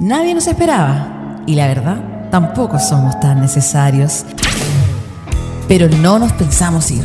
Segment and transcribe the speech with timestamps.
[0.00, 4.24] Nadie nos esperaba y la verdad, tampoco somos tan necesarios.
[5.68, 7.04] Pero no nos pensamos ir.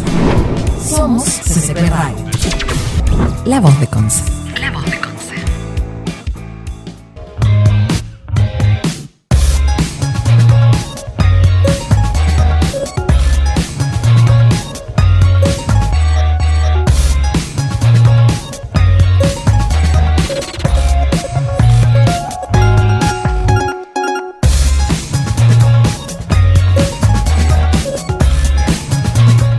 [0.81, 2.25] Somos CCP Radio.
[3.43, 4.23] La voz de Conce.
[4.61, 5.14] La voz de Conce.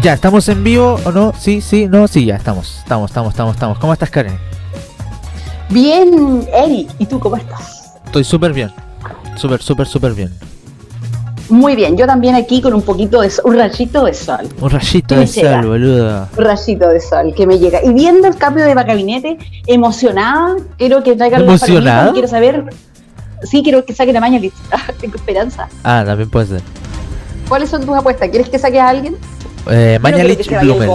[0.07, 1.33] Ya, ¿estamos en vivo o no?
[1.37, 2.79] Sí, sí, no, sí, ya estamos.
[2.79, 3.77] Estamos, estamos, estamos, estamos.
[3.81, 4.39] ¿Cómo estás, Karen?
[5.69, 6.87] Bien, Eri.
[7.01, 7.95] ¿Y tú cómo estás?
[8.05, 8.71] Estoy súper bien.
[9.35, 10.33] Súper, súper, súper bien.
[11.49, 14.49] Muy bien, yo también aquí con un poquito de sol, un rayito de sol.
[14.61, 15.61] Un rayito ¿Qué de llega?
[15.61, 16.29] sol, boludo.
[16.39, 17.83] Un rayito de sol que me llega.
[17.83, 22.13] Y viendo el cambio de gabinete, emocionada, quiero que traigan ¿Emocionada?
[22.13, 22.65] Quiero saber.
[23.43, 24.55] Sí, quiero que saquen a Mañalich.
[25.01, 25.69] Tengo esperanza.
[25.83, 26.63] Ah, también puede ser.
[27.49, 28.29] ¿Cuáles son tus apuestas?
[28.29, 29.17] ¿Quieres que saque a alguien?
[29.71, 30.91] Eh, no Mañalich Blumel.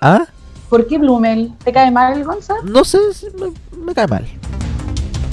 [0.00, 0.26] ¿Ah?
[0.68, 1.52] ¿Por qué Blumel?
[1.64, 2.54] ¿Te cae mal el Gonza?
[2.64, 2.98] No sé,
[3.38, 3.52] me,
[3.84, 4.26] me cae mal.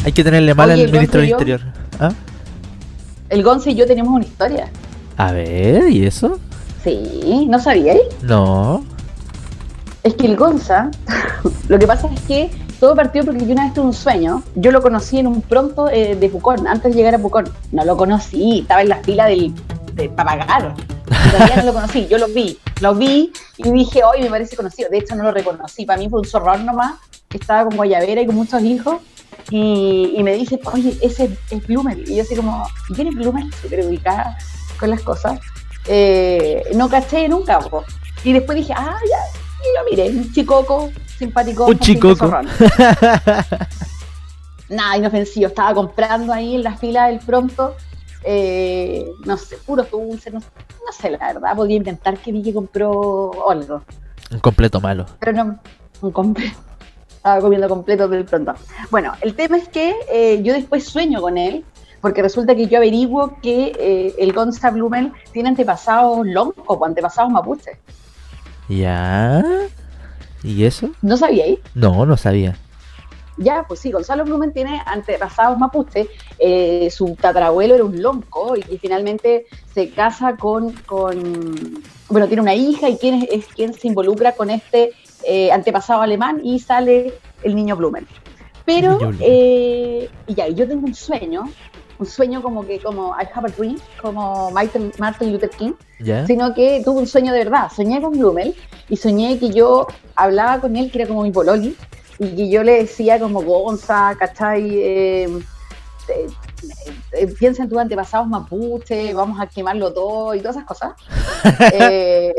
[0.05, 1.61] Hay que tenerle mal Oye, al ministro del Interior.
[1.99, 2.11] ¿Ah?
[3.29, 4.69] El Gonza y yo tenemos una historia.
[5.17, 6.39] A ver, ¿y eso?
[6.83, 8.01] Sí, ¿no sabíais?
[8.21, 8.83] No.
[10.03, 10.91] Es que el Gonza,
[11.69, 14.43] lo que pasa es que todo partió porque yo una vez tuve un sueño.
[14.55, 17.45] Yo lo conocí en un pronto eh, de Pucón, antes de llegar a Pucón.
[17.71, 19.53] No lo conocí, estaba en la fila del,
[19.93, 20.75] de, para pagar.
[21.31, 24.89] Todavía no lo conocí, yo lo vi, lo vi y dije, hoy me parece conocido.
[24.89, 25.85] De hecho, no lo reconocí.
[25.85, 26.95] Para mí fue un zorrón nomás,
[27.33, 28.97] estaba con guayabera y con muchos hijos.
[29.49, 32.09] Y, y me dice, oye, ese es Blumel.
[32.09, 33.53] Y yo así como, ¿y quién es Blumel?
[33.61, 34.37] Súper ubicada
[34.79, 35.39] con las cosas.
[35.87, 37.59] Eh, no caché nunca.
[37.59, 37.83] po.
[38.23, 39.17] Y después dije, ah, ya,
[39.63, 41.65] y lo miré, un chicoco, simpático.
[41.65, 42.25] Un chicoco.
[44.69, 45.47] Nada, inofensivo.
[45.47, 47.75] Estaba comprando ahí en la fila del pronto,
[48.23, 51.55] eh, no sé, puros dulces, no, no sé, la verdad.
[51.55, 53.83] Podía inventar que vi que compró algo.
[54.31, 55.05] Un completo malo.
[55.19, 55.59] Pero no,
[56.01, 56.57] un completo.
[57.09, 58.53] Estaba comiendo completo del pronto.
[58.91, 61.63] Bueno, el tema es que eh, yo después sueño con él,
[62.01, 67.31] porque resulta que yo averiguo que eh, el Gonza Blumel tiene antepasados longos, o antepasados
[67.31, 67.77] mapuches.
[68.67, 69.41] ¿Ya?
[70.43, 70.89] ¿Y eso?
[71.01, 71.59] ¿No sabíais?
[71.73, 72.57] No, no sabía.
[73.37, 76.07] Ya, pues sí, Gonzalo Blumen tiene antepasados mapuches.
[76.39, 82.41] eh, su tatarabuelo era un lonco y que finalmente se casa con, con- Bueno, tiene
[82.41, 84.91] una hija y quien es, es quien se involucra con este
[85.25, 88.05] eh, antepasado alemán y sale el niño Blumen.
[88.65, 89.17] Pero, Blumen.
[89.21, 91.49] eh, y ya, yo tengo un sueño,
[91.99, 95.73] un sueño como que, como I have a dream, como Martin, Martin Luther King,
[96.27, 97.71] sino que tuve un sueño de verdad.
[97.75, 98.53] Soñé con Blumel
[98.89, 101.75] y soñé que yo hablaba con él, que era como mi pololi,
[102.19, 104.69] y yo le decía como Gonza, ¿cachai?
[104.71, 105.39] Eh,
[106.09, 106.27] eh,
[107.13, 110.93] eh, piensa en tus antepasados mapuche, vamos a quemarlo todo y todas esas cosas.
[111.73, 112.33] Eh,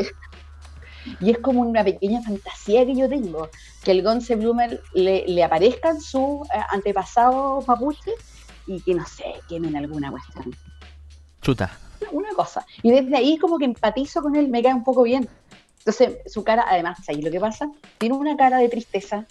[1.20, 3.50] y es como una pequeña fantasía que yo tengo,
[3.82, 8.12] que el Gonce Blumel le, le aparezcan sus eh, antepasados mapuche
[8.66, 10.56] y que no sé, quemen alguna cuestión
[11.42, 11.70] Chuta.
[12.10, 12.64] una cosa.
[12.82, 15.28] Y desde ahí como que empatizo con él, me cae un poco bien.
[15.80, 17.70] Entonces, su cara, además, ¿sabes lo que pasa?
[17.98, 19.26] Tiene una cara de tristeza.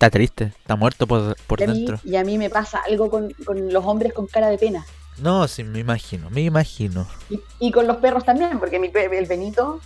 [0.00, 0.44] Está triste.
[0.44, 2.00] Está muerto por, por Y a, mí, dentro.
[2.04, 4.86] y a mí me pasa algo con, con los hombres con cara de pena.
[5.18, 6.30] No, sí, me imagino.
[6.30, 7.06] Me imagino.
[7.28, 9.78] Y, y con los perros también, porque mi, el Benito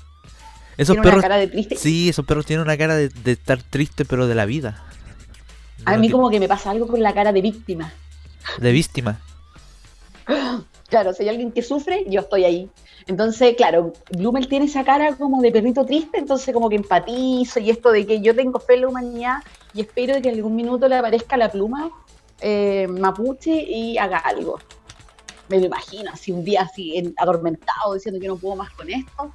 [0.77, 1.19] Esos tiene perros.
[1.19, 1.75] una cara de triste.
[1.77, 4.85] Sí, esos perros tienen una cara de, de estar triste, pero de la vida.
[5.85, 7.93] a mí como que me pasa algo con la cara de víctima.
[8.59, 9.21] De víctima.
[10.89, 12.71] Claro, si hay alguien que sufre, yo estoy ahí.
[13.07, 17.69] Entonces, claro, Blumel tiene esa cara como de perrito triste, entonces como que empatizo y
[17.71, 19.37] esto de que yo tengo fe en la humanidad
[19.75, 21.91] y espero que en algún minuto le aparezca la pluma
[22.41, 24.59] eh, mapuche y haga algo.
[25.49, 28.89] Me lo imagino, así un día así en- atormentado, diciendo que no puedo más con
[28.91, 29.31] esto,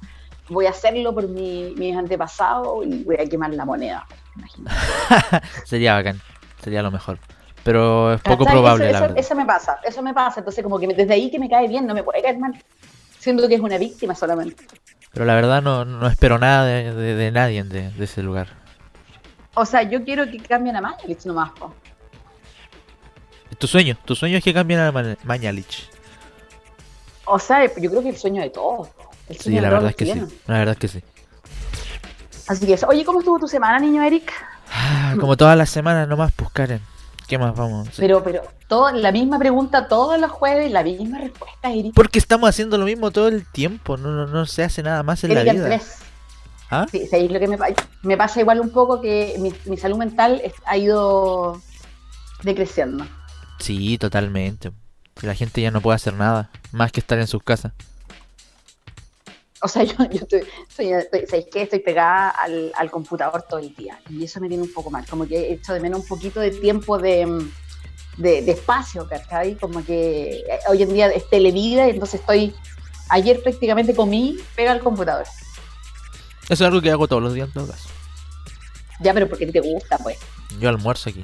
[0.48, 4.04] voy a hacerlo por mi- mis antepasados y voy a quemar la moneda.
[5.64, 6.20] Sería bacán.
[6.62, 7.18] Sería lo mejor.
[7.62, 8.54] Pero es poco ¿Cachai?
[8.58, 9.18] probable, eso, la eso- verdad.
[9.18, 10.40] eso me pasa, eso me pasa.
[10.40, 12.52] Entonces, como que desde ahí que me cae bien, no me puede caer mal.
[13.20, 14.66] Siendo que es una víctima solamente.
[15.12, 18.48] Pero la verdad no, no espero nada de, de- de nadie de, de ese lugar.
[19.54, 21.50] O sea, yo quiero que cambien a Mañalich nomás.
[21.52, 21.72] po.
[23.58, 25.88] Tu sueño, tu sueño es que cambien a Ma- Mañalich.
[27.26, 28.88] O sea, yo creo que el sueño de todos.
[29.28, 30.38] El Sí, sueño de la todos verdad es que sí.
[30.46, 31.04] La verdad es que sí.
[32.48, 32.86] Así que eso.
[32.88, 34.32] Oye, ¿cómo estuvo tu semana, niño Eric?
[34.72, 36.80] Ah, Como todas las semanas nomás, pues Karen.
[37.30, 37.86] ¿Qué más vamos?
[37.88, 37.94] Sí.
[37.98, 41.94] Pero, pero, todo, la misma pregunta todos los jueves, la misma respuesta, Eric.
[41.94, 43.96] Porque estamos haciendo lo mismo todo el tiempo.
[43.96, 45.52] No, no, no se hace nada más en la vida.
[45.52, 45.98] Andrés.
[46.72, 46.86] ¿Ah?
[46.90, 47.68] Sí, sí, lo que me, pa-
[48.02, 51.60] me pasa igual un poco que mi, mi salud mental ha ido
[52.42, 53.06] decreciendo.
[53.60, 54.72] Sí, totalmente.
[55.22, 57.72] La gente ya no puede hacer nada más que estar en sus casas.
[59.62, 61.62] O sea, yo, yo estoy, estoy, estoy- ¿sabéis qué?
[61.62, 65.04] Estoy pegada al, al computador todo el día y eso me tiene un poco mal.
[65.06, 67.26] Como que he hecho de menos un poquito de tiempo de,
[68.16, 69.56] de, de espacio, ¿cachai?
[69.56, 72.54] Como que eh, hoy en día es televida y entonces estoy.
[73.12, 75.24] Ayer prácticamente comí pega al computador.
[76.44, 77.88] Eso es algo que hago todos los días en todo caso.
[79.00, 80.18] Ya, pero porque a ti te gusta, pues.
[80.60, 81.22] Yo almuerzo aquí,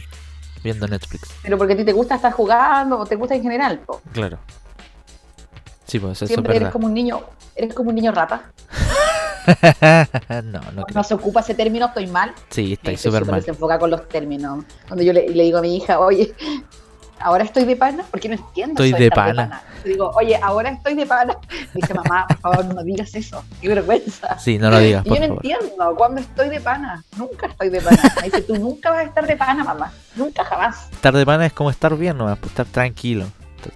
[0.65, 1.29] viendo Netflix.
[1.43, 4.01] Pero porque a ti te gusta estar jugando o te gusta en general, po.
[4.13, 4.39] Claro.
[5.87, 6.73] Sí, pues eso es Siempre eres verdad.
[6.73, 7.23] como un niño,
[7.57, 8.53] eres como un niño rata.
[10.45, 10.95] no, no creo.
[10.95, 12.33] No se ocupa ese término, estoy mal.
[12.51, 13.41] Sí, estáis Estoy súper mal.
[13.41, 14.65] desenfocada con los términos.
[14.87, 16.35] Cuando yo le, le digo a mi hija, oye,
[17.21, 18.83] ahora estoy de pana, porque no entiendo.
[18.83, 19.63] Estoy de estar pana.
[19.85, 21.37] Le digo, oye, ahora estoy de pana.
[21.75, 23.45] Me dice, mamá, por favor, no digas eso.
[23.61, 24.37] Qué vergüenza.
[24.39, 25.47] Sí, no lo digas, Y por yo no favor.
[25.47, 27.05] entiendo, ¿cuándo estoy de pana?
[27.17, 28.03] Nunca estoy de pana.
[28.17, 29.93] Me dice, tú nunca vas a estar de pana, mamá.
[30.17, 30.89] Nunca, jamás.
[30.91, 32.33] Estar de pana es como estar bien, ¿no?
[32.33, 33.27] Estar tranquilo.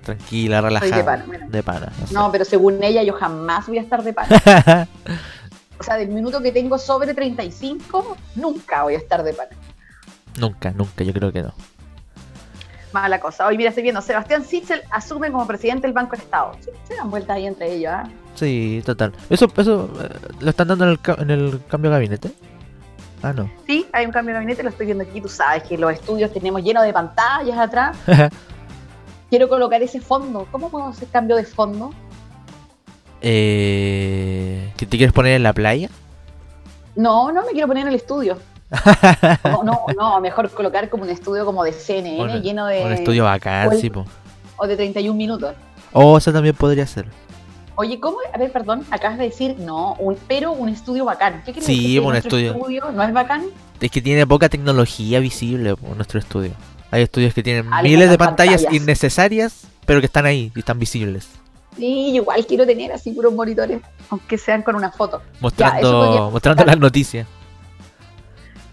[0.03, 0.97] Tranquila, relajada.
[0.97, 1.47] de pana, bueno.
[1.49, 2.15] De pana, no sé.
[2.15, 4.89] No, pero según ella, yo jamás voy a estar de pana.
[5.79, 9.51] O sea, del minuto que tengo sobre 35, nunca voy a estar de pana.
[10.39, 11.55] nunca, nunca, yo creo que no.
[12.93, 13.47] Mala cosa.
[13.47, 16.53] Hoy, mira, estoy viendo, Sebastián Sichel asume como presidente del Banco del Estado.
[16.61, 18.05] Sí, se dan vueltas ahí entre ellos, ¿ah?
[18.35, 19.15] Sí, total.
[19.31, 20.09] Eso, eso eh,
[20.41, 22.31] lo están dando en el, en el cambio de gabinete.
[23.23, 23.51] Ah, no.
[23.67, 25.21] Sí, hay un cambio de gabinete, lo estoy viendo aquí.
[25.21, 27.97] Tú sabes que los estudios tenemos llenos de pantallas atrás.
[29.31, 30.47] Quiero colocar ese fondo.
[30.51, 31.93] ¿Cómo puedo hacer cambio de fondo?
[33.23, 35.89] eh, ¿Que te quieres poner en la playa?
[36.97, 38.37] No, no me quiero poner en el estudio.
[39.45, 42.85] No, no, no, mejor colocar como un estudio como de CNN lleno de.
[42.85, 44.05] Un estudio bacán, sí, po.
[44.57, 45.55] O de 31 minutos.
[45.93, 47.07] Oh, eso también podría ser.
[47.75, 48.19] Oye, ¿cómo?
[48.33, 51.43] A ver, perdón, acabas de decir, no, un, pero un estudio bacán.
[51.45, 51.93] ¿Qué quiere Sí, decir?
[51.95, 52.91] ¿Que un nuestro estudio.
[52.93, 53.47] ¿No es bacán?
[53.81, 56.53] Es que tiene poca tecnología visible po, nuestro estudio.
[56.91, 58.83] Hay estudios que tienen le miles de pantallas, pantallas.
[58.83, 61.29] innecesarias, pero que están ahí y están visibles.
[61.77, 65.23] Sí, igual quiero tener así puros monitores, aunque sean con una foto.
[65.41, 66.33] Mostrando,
[66.67, 67.27] las noticias.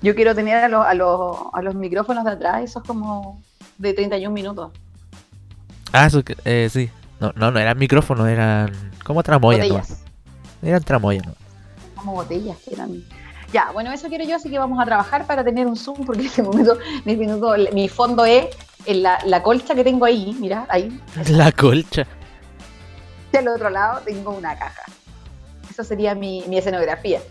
[0.02, 3.42] Yo quiero tener a los, a los, a los micrófonos de atrás, esos como
[3.78, 4.72] de 31 minutos.
[5.92, 6.90] Ah, eso eh, sí.
[7.20, 8.72] No, no, no eran micrófonos, eran
[9.04, 9.76] como tramoyas, ¿no?
[9.76, 10.04] botellas.
[10.62, 11.34] Eran tramoyas, ¿no?
[11.96, 13.04] Como botellas que eran.
[13.54, 16.22] Ya, bueno, eso quiero yo, así que vamos a trabajar para tener un Zoom, porque
[16.22, 18.48] en este momento, mi, minuto, mi fondo es
[18.86, 21.00] en la, la colcha que tengo ahí, mira, ahí.
[21.30, 22.06] La colcha.
[23.34, 24.82] Y al otro lado tengo una caja.
[25.70, 27.22] Eso sería mi, mi escenografía.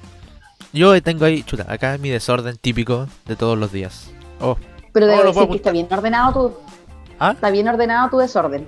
[0.73, 4.11] Yo tengo ahí, chuta, acá es mi desorden típico de todos los días.
[4.41, 4.57] Oh,
[4.93, 6.57] Pero Oh, debo puedo decir que está bien ordenado tu,
[7.19, 7.33] ¿Ah?
[7.33, 8.67] está bien ordenado tu desorden.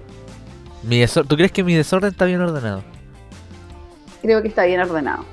[0.82, 2.82] mi desor- ¿tú crees que mi desorden está bien ordenado?
[4.22, 5.24] Creo que está bien ordenado.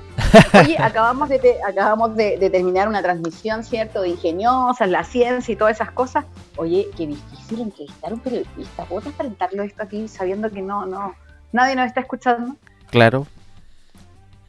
[0.60, 4.00] Oye, acabamos de, te- acabamos de, de terminar una transmisión, ¿cierto?
[4.02, 6.24] De ingeniosas, la ciencia y todas esas cosas.
[6.56, 8.84] Oye, qué difícil entrevistar a un periodista.
[8.84, 11.14] ¿Puedo transparentarlo esto aquí sabiendo que no, no,
[11.52, 12.56] nadie nos está escuchando?
[12.90, 13.26] Claro.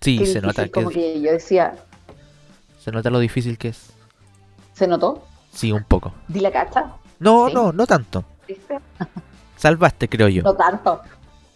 [0.01, 1.75] Sí, Qué se difícil, nota que, como que yo decía,
[2.79, 3.89] se nota lo difícil que es.
[4.73, 5.25] ¿se notó?
[5.51, 6.13] Sí, un poco.
[6.27, 7.53] Di la cacha, No, Sí.
[7.53, 8.23] no, no tanto.
[8.47, 8.77] ¿viste?
[9.57, 10.43] Salvaste, creo yo.
[10.43, 11.01] No tanto,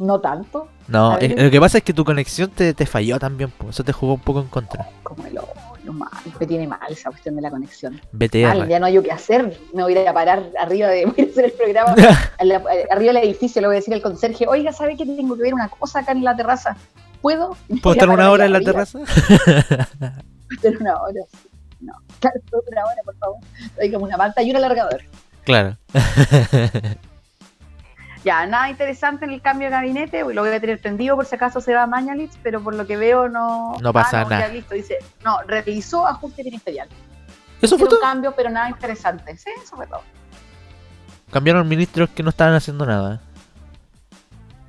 [0.02, 3.52] no tanto, No, eh, lo que pasa es que tu conexión te, te falló también,
[3.52, 3.70] po.
[3.70, 4.90] eso te jugó un poco en contra.
[5.04, 5.36] como el
[5.84, 6.10] lo mal,
[6.40, 8.00] me tiene mal esa cuestión de la conexión.
[8.14, 11.26] Mal, ya no hay qué hacer, me voy a ir a parar arriba de, voy
[11.26, 11.96] a hacer el programa
[12.90, 15.54] arriba del edificio le voy a decir al conserje, oiga, ¿sabe que tengo que ver
[15.54, 16.76] una cosa acá en la terraza?
[17.22, 17.56] ¿Puedo?
[17.82, 18.72] ¿Puedo estar una hora en la arriba.
[18.72, 19.00] terraza?
[19.00, 21.22] ¿Puedo estar una hora?
[21.80, 23.40] No, claro, otra hora, por favor.
[23.92, 25.02] Como una manta y un alargador.
[25.44, 25.78] Claro.
[28.24, 31.34] Ya, nada interesante en el cambio de gabinete, lo voy a tener prendido por si
[31.36, 33.74] acaso se va a Mañalich, pero por lo que veo no...
[33.82, 34.48] No pasa Ah, nada.
[34.48, 36.88] Ya listo, dice, no, realizó ajuste ministerial.
[37.62, 38.00] Eso fue todo.
[38.00, 39.36] cambios, pero nada interesante.
[39.38, 40.02] Sí, eso fue todo.
[41.32, 43.22] Cambiaron ministros que no estaban haciendo nada.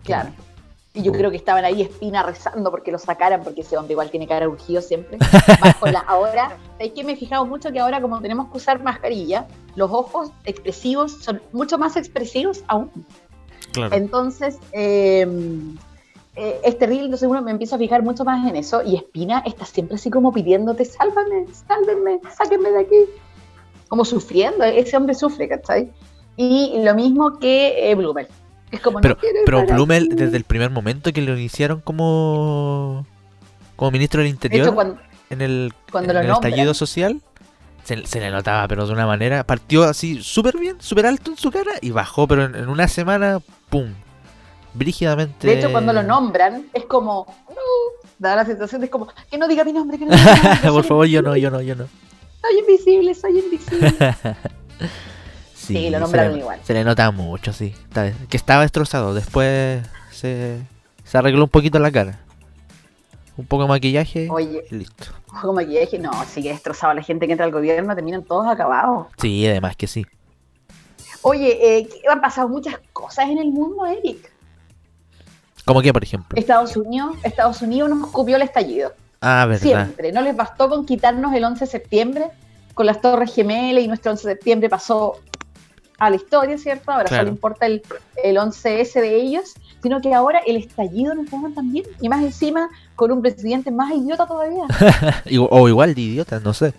[0.04, 0.30] Claro.
[0.94, 4.10] Y yo creo que estaban ahí espina rezando porque lo sacaran, porque ese hombre igual
[4.10, 5.18] tiene cara urgido siempre.
[5.80, 8.82] Con la- ahora, es que me he fijado mucho que ahora como tenemos que usar
[8.82, 12.90] mascarilla, los ojos expresivos son mucho más expresivos aún.
[13.72, 13.94] Claro.
[13.94, 15.26] Entonces, eh,
[16.36, 19.42] eh, es terrible, entonces uno me empieza a fijar mucho más en eso y Espina
[19.44, 22.96] está siempre así como pidiéndote, sálvame, sálvenme, sáquenme de aquí.
[23.88, 25.90] Como sufriendo, ese hombre sufre, ¿cachai?
[26.36, 28.26] Y lo mismo que eh, Blumel.
[28.70, 30.14] Es como, Pero, no pero Blumel, aquí.
[30.14, 33.04] desde el primer momento que lo iniciaron como,
[33.76, 34.98] como ministro del De Interior, hecho, cuando,
[35.28, 37.20] en el, cuando en lo el estallido social,
[37.84, 39.44] se, se le notaba, pero de una manera.
[39.44, 42.88] Partió así súper bien, súper alto en su cara y bajó, pero en, en una
[42.88, 43.92] semana, ¡pum!
[44.74, 45.46] Brígidamente.
[45.46, 47.54] De hecho, cuando lo nombran, es como, no,
[48.18, 50.42] da la sensación de es como, que no diga mi nombre, que no diga mi
[50.48, 50.70] nombre.
[50.70, 51.84] Por favor, yo no, yo no, yo no.
[52.40, 53.94] Soy invisible, soy invisible.
[55.54, 56.58] Sí, lo se nombraron le- igual.
[56.64, 57.72] Se le nota mucho, sí.
[58.28, 59.14] Que estaba destrozado.
[59.14, 60.58] Después se,
[61.04, 62.18] se arregló un poquito la cara.
[63.36, 65.06] Un poco de maquillaje Oye, y listo.
[65.40, 69.06] como maquillaje, no, sigue destrozado a la gente que entra al gobierno, terminan todos acabados.
[69.18, 70.06] Sí, además que sí.
[71.22, 74.30] Oye, eh, que han pasado muchas cosas en el mundo, Eric.
[75.64, 76.36] ¿Cómo que, por ejemplo?
[76.38, 78.92] Estados Unidos, Estados Unidos nos copió el estallido.
[79.20, 79.62] Ah, verdad.
[79.62, 80.10] Siempre.
[80.12, 82.26] No les bastó con quitarnos el 11 de septiembre
[82.74, 85.20] con las Torres Gemelas y nuestro 11 de septiembre pasó
[85.98, 86.90] a la historia, ¿cierto?
[86.90, 87.22] Ahora Claro.
[87.22, 87.82] solo importa el,
[88.24, 91.84] el 11S de ellos, sino que ahora el estallido nos toman también.
[92.00, 94.64] Y más encima con un presidente más idiota todavía.
[95.50, 96.72] O igual de idiota, no sé.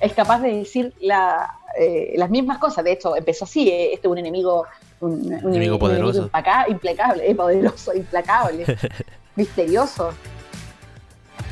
[0.00, 2.84] es capaz de decir la, eh, las mismas cosas.
[2.84, 4.64] De hecho, empezó así, eh, este es un enemigo,
[5.00, 6.24] un, un Enemigo poderoso.
[6.24, 8.64] impaca- implacable, eh, poderoso, implacable,
[9.36, 10.10] misterioso.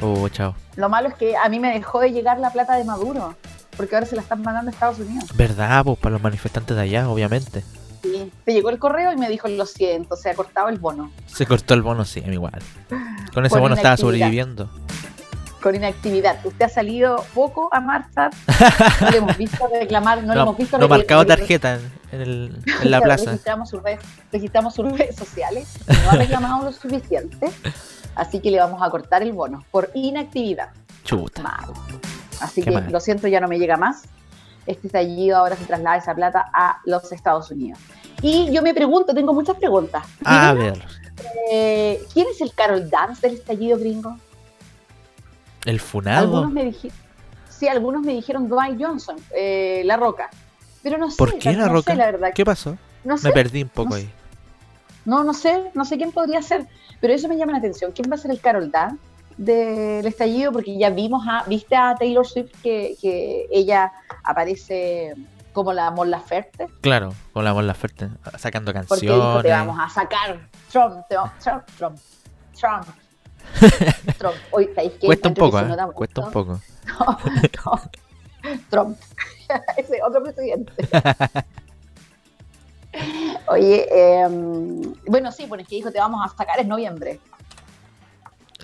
[0.00, 0.54] Oh, chao.
[0.76, 3.34] Lo malo es que a mí me dejó de llegar la plata de Maduro,
[3.76, 5.30] porque ahora se la están mandando a Estados Unidos.
[5.36, 5.84] ¿Verdad?
[5.84, 7.62] Pues para los manifestantes de allá, obviamente.
[8.02, 8.30] Sí.
[8.46, 11.10] Me llegó el correo y me dijo, lo siento, se ha cortado el bono.
[11.26, 12.60] Se cortó el bono, sí, igual.
[13.32, 14.68] Con ese Por bono estaba sobreviviendo.
[15.62, 16.44] Con inactividad.
[16.44, 18.32] Usted ha salido poco a marchar.
[19.00, 21.92] No le hemos visto reclamar, no, le No, hemos visto no re- marcado tarjeta en,
[22.12, 23.26] en el- en la plaza.
[23.26, 24.00] Registramos sus, redes,
[24.32, 25.68] registramos sus redes sociales.
[26.04, 27.48] No ha reclamado lo suficiente.
[28.16, 30.70] Así que le vamos a cortar el bono por inactividad.
[31.04, 31.42] Chuta.
[31.42, 31.66] Mal.
[32.40, 32.90] Así Qué que mal.
[32.92, 34.02] lo siento, ya no me llega más.
[34.66, 37.78] Este estallido ahora se traslada esa plata a los Estados Unidos.
[38.20, 40.06] Y yo me pregunto, tengo muchas preguntas.
[40.24, 40.80] A ver,
[41.50, 44.16] eh, ¿Quién es el Carol Dance del estallido gringo?
[45.64, 46.24] el funado.
[46.24, 46.96] Algunos me dijeron,
[47.48, 50.28] sí, algunos me dijeron Dwight Johnson, eh, La Roca.
[50.82, 51.92] Pero no sé, ¿Por qué la no roca?
[51.92, 52.30] sé, la verdad.
[52.34, 52.76] ¿Qué pasó?
[53.04, 54.10] No sé, Me perdí un poco no ahí.
[55.04, 56.66] no, no sé, no sé quién podría ser,
[57.00, 57.92] pero eso me llama la atención.
[57.92, 58.96] ¿Quién va a ser el Carol Dance
[59.36, 60.52] del estallido?
[60.52, 63.92] Porque ya vimos a, viste a Taylor Swift que, que ella
[64.24, 65.14] aparece
[65.52, 68.08] como la Mon Laferte, Claro, con la Mon Laferte,
[68.38, 69.42] sacando porque dijo canciones.
[69.42, 71.98] te vamos a sacar Trump, te va- Trump, Trump,
[72.58, 72.86] Trump.
[74.18, 74.34] Trump.
[74.50, 74.70] Hoy.
[75.04, 75.76] Cuesta un poco, ¿eh?
[75.94, 76.60] Cuesta un poco.
[76.98, 77.18] No,
[77.64, 77.80] no.
[78.70, 78.98] Trump.
[79.76, 80.72] Ese otro presidente.
[83.48, 84.26] Oye, eh,
[85.06, 87.20] bueno, sí, bueno, es que dijo te vamos a sacar en noviembre.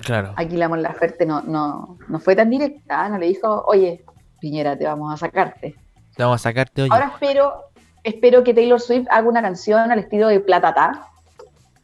[0.05, 0.33] Claro.
[0.37, 4.05] Aquí la Laferte no, no, no fue tan directa, no le dijo, oye,
[4.41, 5.75] Piñera, te vamos a sacarte.
[6.17, 6.89] Te vamos a sacarte hoy.
[6.93, 7.65] Ahora espero,
[8.05, 11.07] espero que Taylor Swift haga una canción al estilo de Platata.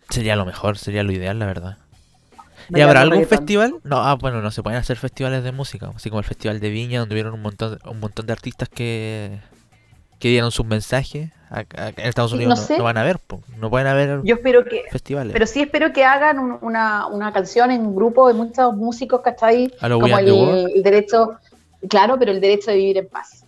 [0.09, 1.79] Sería lo mejor, sería lo ideal, la verdad.
[2.71, 3.39] ¿Y habrá algún reggaetón.
[3.39, 3.75] festival?
[3.85, 6.71] No, ah, bueno, no se pueden hacer festivales de música, así como el Festival de
[6.71, 9.39] Viña, donde hubieron un montón, un montón de artistas que,
[10.25, 11.29] que dieron sus mensajes.
[11.51, 12.79] Acá- en Estados Unidos no no, sé.
[12.79, 13.21] no van a ver,
[13.59, 15.35] no pueden haber Yo espero que, festivales.
[15.35, 19.21] pero sí espero que hagan un- una, una canción en un grupo de muchos músicos,
[19.21, 19.71] ¿cachai?
[19.81, 21.35] A lo Como el, el derecho,
[21.91, 23.45] claro, pero el derecho de vivir en paz.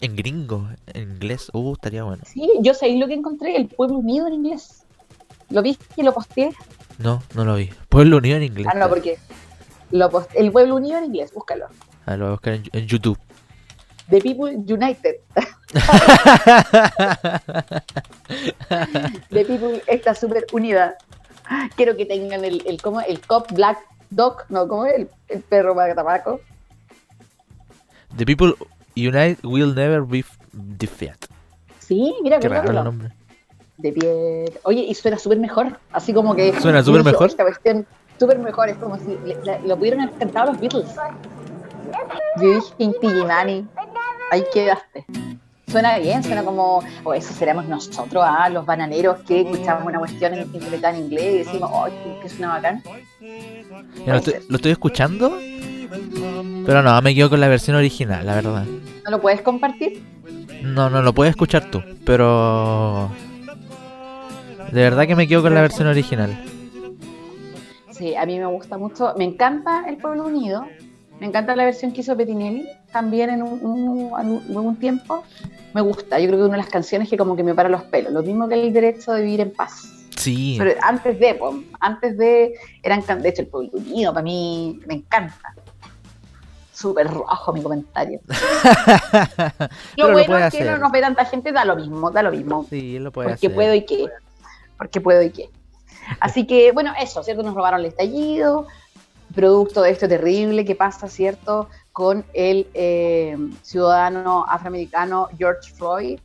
[0.00, 2.24] En gringo, en inglés, uh, estaría bueno.
[2.26, 4.82] Sí, yo sé lo que encontré, el pueblo unido en inglés.
[5.50, 6.50] ¿Lo viste y lo posteé?
[6.98, 7.70] No, no lo vi.
[7.88, 8.66] Pueblo Unido en inglés.
[8.68, 9.18] Ah, no, porque
[9.92, 11.66] lo el pueblo unido en inglés, búscalo.
[12.06, 13.16] Ah, lo voy a buscar en, en YouTube.
[14.12, 15.16] The People United.
[19.30, 20.96] The People está súper unida.
[21.76, 23.00] Quiero que tengan el, el, ¿cómo?
[23.00, 23.78] el Cop Black
[24.10, 24.94] Dog, no, ¿cómo es?
[24.94, 26.40] El, el perro para tabaco.
[28.16, 28.54] The people
[28.94, 31.16] unite will never be defeated.
[31.78, 33.10] Sí, mira, Qué raro el nombre.
[33.78, 34.52] De pie.
[34.64, 35.78] Oye, y suena súper mejor.
[35.92, 36.52] Así como que.
[36.60, 37.28] ¿Suena súper mejor?
[37.30, 37.86] Esta cuestión
[38.18, 38.68] súper mejor.
[38.68, 40.94] Es como si le- la- lo pudieron haber cantado los Beatles.
[42.40, 43.66] Yo dije Inti Gimani.
[44.32, 45.04] Ahí quedaste.
[45.66, 46.82] Suena bien, suena como.
[47.04, 51.34] O eso seremos nosotros, ah, los bananeros que escuchamos una cuestión en, interpretada en inglés
[51.34, 52.82] y decimos, ¡ay, que suena bacán!
[54.06, 55.38] Lo, estoy, lo estoy escuchando,
[56.64, 58.64] pero no, me quedo con la versión original, la verdad.
[59.04, 60.02] ¿No lo puedes compartir?
[60.62, 63.10] No, no lo puedes escuchar tú, pero...
[64.72, 66.42] De verdad que me quedo con la versión original.
[67.90, 69.12] Sí, a mí me gusta mucho.
[69.18, 70.64] Me encanta El Pueblo Unido.
[71.22, 74.10] Me encanta la versión que hizo Pettinelli también en un,
[74.56, 75.22] un- tiempo.
[75.72, 76.18] Me gusta.
[76.18, 78.12] Yo creo que es una de las canciones que como que me para los pelos.
[78.12, 79.84] Lo mismo que el derecho de vivir en paz.
[80.16, 84.80] Sí, Pero antes de, po, antes de, eran, de hecho, El Pueblo Unido para mí
[84.84, 85.54] me encanta.
[86.72, 88.18] Súper rojo mi comentario.
[89.96, 92.24] Lo lo bueno puede es que no nos ve tanta gente, da lo mismo, da
[92.24, 92.66] lo mismo.
[92.68, 93.54] sí, lo puede porque hacer.
[93.54, 94.06] puedo y qué.
[94.76, 95.50] Porque puedo y qué.
[96.18, 97.44] Así que, bueno, eso, ¿cierto?
[97.44, 98.66] Nos robaron el estallido,
[99.32, 101.68] producto de esto terrible que pasa, ¿cierto?
[101.92, 106.20] Con el eh, ciudadano afroamericano George Floyd,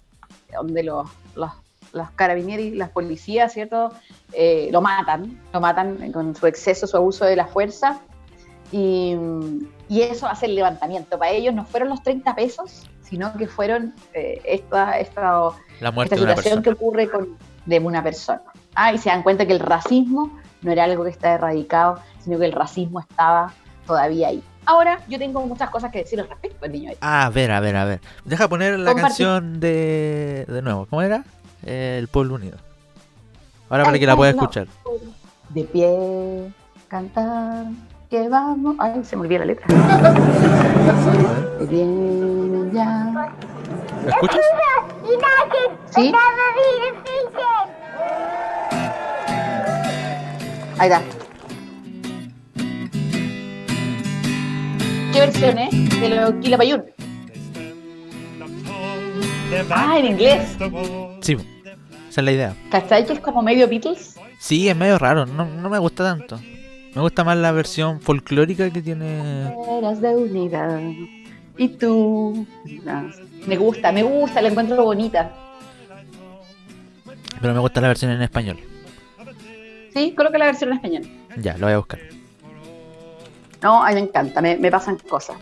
[0.54, 1.52] donde los, los,
[1.94, 3.92] los carabineros las policías, ¿cierto?
[4.34, 8.02] Eh, lo matan, lo matan con su exceso, su abuso de la fuerza.
[8.72, 9.16] Y,
[9.88, 11.18] y eso hace el levantamiento.
[11.18, 15.50] Para ellos no fueron los 30 pesos, sino que fueron eh, esta, esta,
[15.80, 18.42] La muerte esta de una situación que ocurre con, de una persona.
[18.76, 20.38] Ah, y se dan cuenta que el racismo
[20.68, 23.54] no era algo que está erradicado, sino que el racismo estaba
[23.88, 24.44] todavía ahí.
[24.66, 26.92] Ahora, yo tengo muchas cosas que decir al respecto, el niño.
[27.00, 28.02] Ah, a ver, a ver, a ver.
[28.26, 29.02] Deja poner la Compartir.
[29.26, 30.86] canción de, de nuevo.
[30.90, 31.24] ¿Cómo era?
[31.64, 32.58] Eh, el Pueblo Unido.
[33.70, 34.42] Ahora para Ay, que la pueda no.
[34.42, 34.68] escuchar.
[35.50, 36.52] De pie,
[36.90, 37.64] cantar,
[38.10, 38.76] que vamos.
[38.80, 39.66] Ay, se me olvidó la letra.
[41.60, 41.86] De pie,
[42.74, 43.32] ya.
[44.06, 44.40] ¿La escuchas?
[45.96, 46.12] ¿Sí?
[50.78, 51.02] Ahí está.
[55.12, 56.00] ¿Qué versión es?
[56.00, 56.84] De lo Quilapayún.
[59.72, 60.58] Ah, en inglés.
[61.22, 61.34] Sí,
[62.10, 62.56] esa es la idea.
[62.70, 64.20] ¿Cachai que es como medio Beatles?
[64.40, 66.40] Sí, es medio raro, no, no me gusta tanto.
[66.94, 69.52] Me gusta más la versión folclórica que tiene.
[69.78, 70.80] Eras de unidad.
[71.58, 72.46] Y tú.
[73.48, 75.32] Me gusta, me gusta, la encuentro bonita.
[77.42, 78.60] Pero me gusta la versión en español.
[79.98, 81.04] Sí, coloca la versión en español.
[81.38, 82.00] Ya, lo voy a buscar.
[83.64, 85.38] No, a mí me encanta, me, me pasan cosas.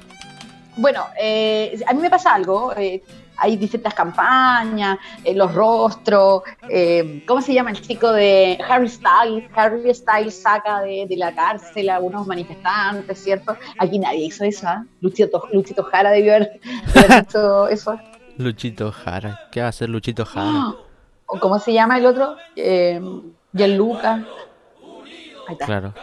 [0.77, 2.73] Bueno, eh, a mí me pasa algo.
[2.77, 3.03] eh,
[3.37, 6.43] hay distintas campañas, eh, los rostros.
[6.69, 9.43] eh, ¿Cómo se llama el chico de Harry Styles?
[9.53, 13.57] Harry Styles saca de, de la cárcel a algunos manifestantes, ¿cierto?
[13.77, 14.85] Aquí nadie hizo eso, ¿ah?
[15.01, 16.61] Luchito, Luchito Jara debió haber,
[16.95, 17.99] haber hecho eso.
[18.37, 19.37] Luchito Jara.
[19.51, 20.73] ¿Qué va a hacer Luchito Jara?
[21.27, 22.37] ¿O cómo se llama el otro?
[23.55, 24.13] Eh, Gianluca.
[25.47, 25.65] Ahí está.
[25.65, 25.93] Claro.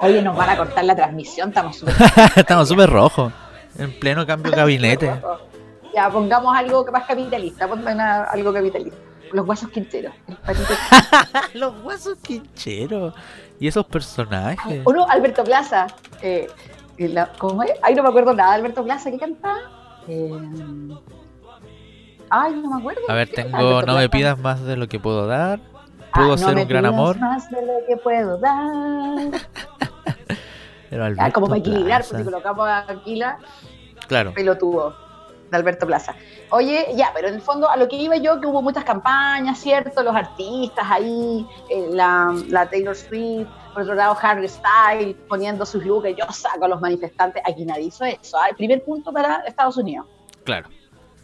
[0.00, 1.94] Oye, nos van a cortar la transmisión, estamos súper
[2.36, 3.32] Estamos súper rojos.
[3.78, 5.20] En pleno cambio de gabinete.
[5.94, 8.98] Ya, pongamos algo más capitalista, ponme una- algo capitalista.
[9.32, 9.68] Los huesos
[10.26, 10.72] el patito.
[11.54, 13.14] Los huesos quincheros.
[13.60, 14.80] Y esos personajes.
[14.84, 15.86] O no, Alberto Plaza.
[16.22, 16.48] eh,
[16.96, 17.72] y la- ¿Cómo es?
[17.82, 18.54] Ay, no me acuerdo nada.
[18.54, 19.58] Alberto Plaza, ¿qué cantaba?
[20.08, 20.30] Eh,
[22.30, 23.00] ay, no me acuerdo.
[23.08, 25.60] A ver, ¿Qué tengo No me pidas más de lo que puedo dar.
[26.10, 27.18] Ah, Puedo no ser un gran pidas amor.
[27.18, 29.28] más de lo que puedo dar.
[30.90, 33.38] Pero Alberto como para equilibrar, porque colocamos aquí la
[34.06, 34.32] Claro.
[34.32, 34.96] pelotudo
[35.50, 36.14] de Alberto Plaza.
[36.50, 39.58] Oye, ya, pero en el fondo a lo que iba yo, que hubo muchas campañas,
[39.58, 40.02] ¿cierto?
[40.02, 45.84] Los artistas ahí, eh, la, la Taylor Swift, por otro lado Harry Styles poniendo sus
[45.84, 48.38] looks, yo saco a los manifestantes, aquí nadie hizo eso.
[48.38, 48.48] ¿ah?
[48.48, 50.06] El primer punto para Estados Unidos.
[50.44, 50.68] Claro.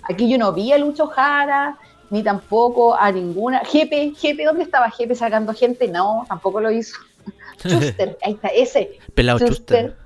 [0.09, 1.79] Aquí yo no vi a Lucho Jara,
[2.11, 3.61] ni tampoco a ninguna.
[3.65, 5.89] Jepe, Jepe, ¿dónde estaba Jepe sacando gente?
[5.89, 6.97] No, tampoco lo hizo.
[7.59, 8.99] Schuster, ahí está, ese.
[9.15, 9.97] Pelado Chuster.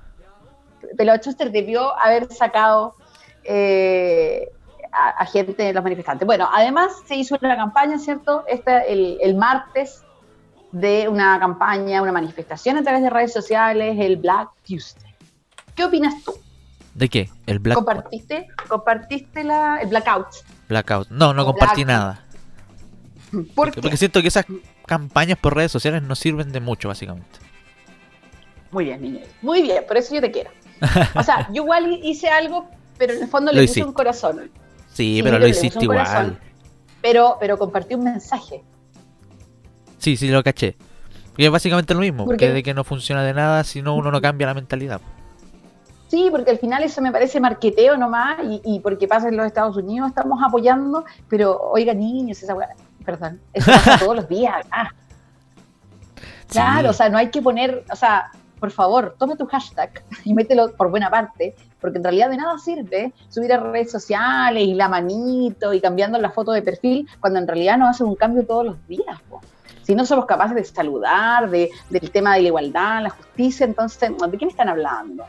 [0.97, 2.95] Pelado Schuster debió haber sacado
[3.43, 4.49] eh,
[4.91, 6.25] a, a gente de los manifestantes.
[6.25, 8.43] Bueno, además se hizo una campaña, ¿cierto?
[8.47, 10.03] Esta, el, el martes
[10.71, 15.13] de una campaña, una manifestación a través de redes sociales, el Black Tuesday.
[15.75, 16.33] ¿Qué opinas tú?
[16.99, 17.29] ¿De qué?
[17.47, 20.27] El Black ¿Compartiste, compartiste la, el blackout?
[20.67, 21.07] Blackout.
[21.09, 22.25] No, no compartí nada.
[23.55, 23.81] ¿Por qué?
[23.81, 24.45] Porque siento que esas
[24.85, 27.39] campañas por redes sociales no sirven de mucho, básicamente.
[28.71, 29.21] Muy bien, niño.
[29.41, 30.49] Muy bien, por eso yo te quiero.
[31.15, 34.51] O sea, yo igual hice algo, pero en el fondo le puse un corazón.
[34.89, 35.99] Sí, Sí, pero lo hiciste igual.
[36.05, 36.39] corazón.
[37.01, 38.61] Pero, pero compartí un mensaje.
[39.99, 40.75] Sí, sí, lo caché.
[41.37, 42.53] Y es básicamente lo mismo, ¿Por que qué?
[42.53, 44.99] de que no funciona de nada si no uno no cambia la mentalidad.
[46.09, 49.45] Sí, porque al final eso me parece marqueteo nomás y, y porque pasa en los
[49.45, 52.55] Estados Unidos, estamos apoyando, pero oiga niños, esa
[53.05, 54.93] perdón, eso pasa todos los días acá.
[56.47, 56.87] Claro, Sí.
[56.87, 60.71] o sea, no hay que poner, o sea, por favor, tome tu hashtag y mételo
[60.75, 64.89] por buena parte, porque en realidad de nada sirve subir a redes sociales y la
[64.89, 68.65] manito y cambiando la foto de perfil, cuando en realidad no hacen un cambio todos
[68.65, 69.21] los días.
[69.29, 69.41] po.
[69.83, 74.11] Si no somos capaces de saludar, de, del tema de la igualdad, la justicia, entonces,
[74.29, 75.23] ¿de qué me están hablando?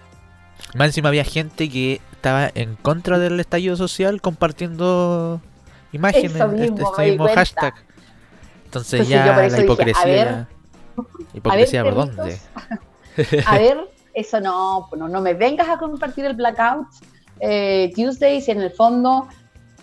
[0.75, 5.41] Más encima había gente que estaba en contra del estallido social compartiendo
[5.93, 7.75] imágenes, Eso este, mismo, este mismo hashtag.
[8.67, 10.05] Entonces Entonces ya la dije, hipocresía.
[10.05, 10.47] ver,
[11.35, 12.39] hipocresía por dónde.
[13.47, 13.79] A ver,
[14.15, 16.87] eso no, no, no me vengas a compartir el blackout
[17.41, 19.29] eh, Tuesday si en el fondo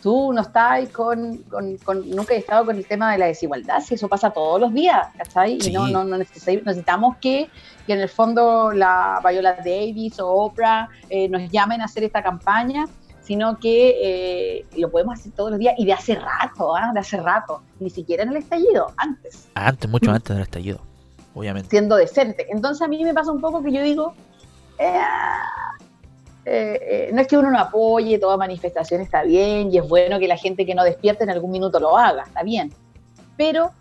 [0.02, 3.80] tú no estás con, con, con- nunca he estado con el tema de la desigualdad,
[3.82, 5.60] si eso pasa todos los días, ¿cachai?
[5.62, 5.70] Sí.
[5.70, 7.50] Y no, no, no necesi- necesitamos que,
[7.86, 12.22] que en el fondo la Viola Davis o Oprah eh, nos llamen a hacer esta
[12.24, 12.88] campaña,
[13.22, 13.96] sino que
[14.60, 16.92] eh, lo podemos hacer todos los días y de hace rato, ¿ah?
[16.94, 20.80] de hace rato, ni siquiera en el estallido, antes Antes, mucho antes del estallido,
[21.34, 21.70] obviamente.
[21.70, 22.46] siendo decente.
[22.50, 24.14] Entonces a mí me pasa un poco que yo digo,
[26.50, 30.18] eh, eh, no es que uno no apoye, toda manifestación está bien y es bueno
[30.20, 32.72] que la gente que no despierte en algún minuto lo haga, está bien.
[33.36, 33.72] Pero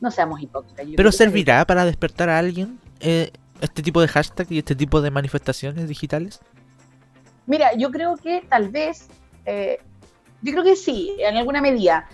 [0.00, 0.86] no seamos hipócritas.
[0.86, 3.30] Yo Pero que- servirá para despertar a alguien eh,
[3.60, 6.40] este tipo de hashtag y este tipo de manifestaciones digitales.
[7.46, 9.08] Mira, yo creo que tal vez,
[9.44, 9.78] eh,
[10.42, 12.08] yo creo que sí, en alguna medida.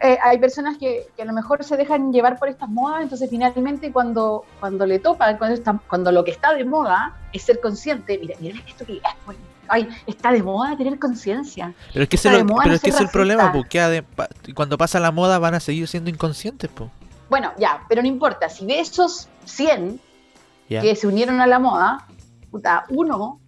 [0.00, 3.28] Eh, hay personas que, que, a lo mejor se dejan llevar por estas modas, entonces
[3.28, 7.60] finalmente cuando, cuando le topa, cuando, está, cuando lo que está de moda es ser
[7.60, 9.00] consciente, mira, mira esto que
[9.66, 11.74] ay, está de moda tener conciencia.
[11.92, 13.10] Pero es que, Está es de el, moda pero no es, que ser es el
[13.12, 16.90] problema, porque pa- cuando pasa la moda van a seguir siendo inconscientes, po.
[17.28, 20.00] Bueno, ya, pero no importa, si de esos 100
[20.68, 20.80] Ya.
[20.80, 22.06] que se unieron a la moda,
[22.50, 23.40] puta, uno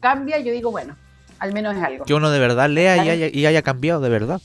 [0.00, 0.96] cambia, yo digo, bueno,
[1.38, 2.04] al menos es algo.
[2.04, 4.40] Que uno de verdad lea y haya, y haya cambiado de verdad.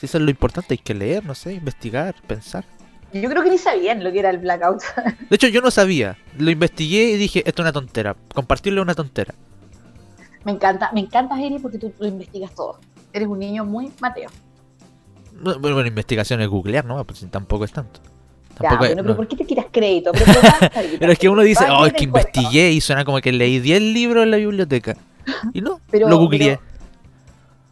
[0.00, 2.64] Si eso es lo importante, hay que leer, no sé, investigar, pensar.
[3.12, 4.80] Yo creo que ni sabían lo que era el blackout.
[5.28, 6.16] De hecho, yo no sabía.
[6.38, 8.16] Lo investigué y dije, esto es una tontera.
[8.34, 9.34] Compartirlo es una tontera.
[10.44, 12.78] me encanta, me encanta, Eri, porque tú lo investigas todo.
[13.12, 14.30] Eres un niño muy Mateo.
[15.34, 17.02] No, Bueno, bueno, investigación es googlear, ¿no?
[17.04, 18.00] Pues tampoco es tanto.
[18.00, 19.16] Ya, Tampoco es- bueno, pero no.
[19.16, 20.12] ¿por qué te tiras crédito?
[20.98, 23.82] Pero, es que uno dice, oh, es que investigué y suena como que leí 10
[23.82, 24.96] libros en la biblioteca.
[25.52, 26.56] Y no, Pero- lo googleé.
[26.58, 26.69] pero-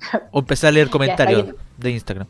[0.33, 2.27] O empecé a leer comentarios de Instagram.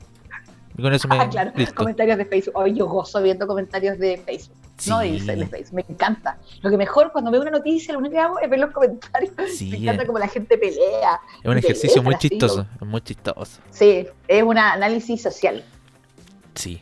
[0.77, 1.19] Y con eso me...
[1.19, 1.75] Ah, claro, listo.
[1.75, 2.57] comentarios de Facebook.
[2.57, 4.57] Hoy yo gozo viendo comentarios de Facebook.
[4.87, 5.15] No de Sí.
[5.17, 5.75] Instagram, de Facebook.
[5.75, 6.39] Me encanta.
[6.63, 9.33] Lo que mejor cuando veo una noticia, lo único que hago es ver los comentarios.
[9.57, 10.07] Sí, me encanta eh.
[10.07, 11.21] como la gente pelea.
[11.43, 12.65] Es un ejercicio muy chistoso.
[12.81, 13.61] Es muy chistoso.
[13.71, 15.65] Sí, es un análisis social.
[16.55, 16.81] Sí.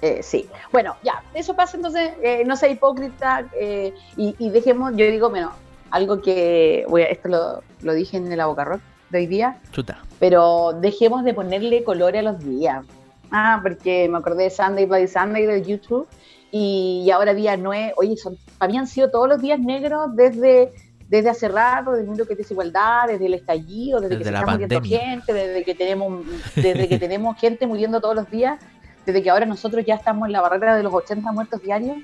[0.00, 0.48] Eh, sí.
[0.72, 5.30] Bueno, ya, eso pasa entonces, eh, no sea hipócrita eh, y, y dejemos, yo digo,
[5.30, 5.52] bueno,
[5.90, 8.80] algo que, voy a- esto lo, lo dije en la Boca Rock
[9.12, 9.98] de hoy día, Chuta.
[10.18, 12.84] pero dejemos de ponerle color a los días.
[13.30, 16.06] Ah, porque me acordé de Sunday Bloody Sunday de YouTube
[16.50, 20.14] y, y ahora día 9, oye, son, para mí han sido todos los días negros
[20.16, 20.72] desde,
[21.08, 24.30] desde hace rato, desde el mundo que es desigualdad, desde el estallido, desde, Desde que
[24.30, 28.58] se está muriendo gente, desde que tenemos, desde que tenemos gente muriendo todos los días,
[29.06, 31.96] desde que ahora nosotros ya estamos en la barrera de los 80 muertos diarios.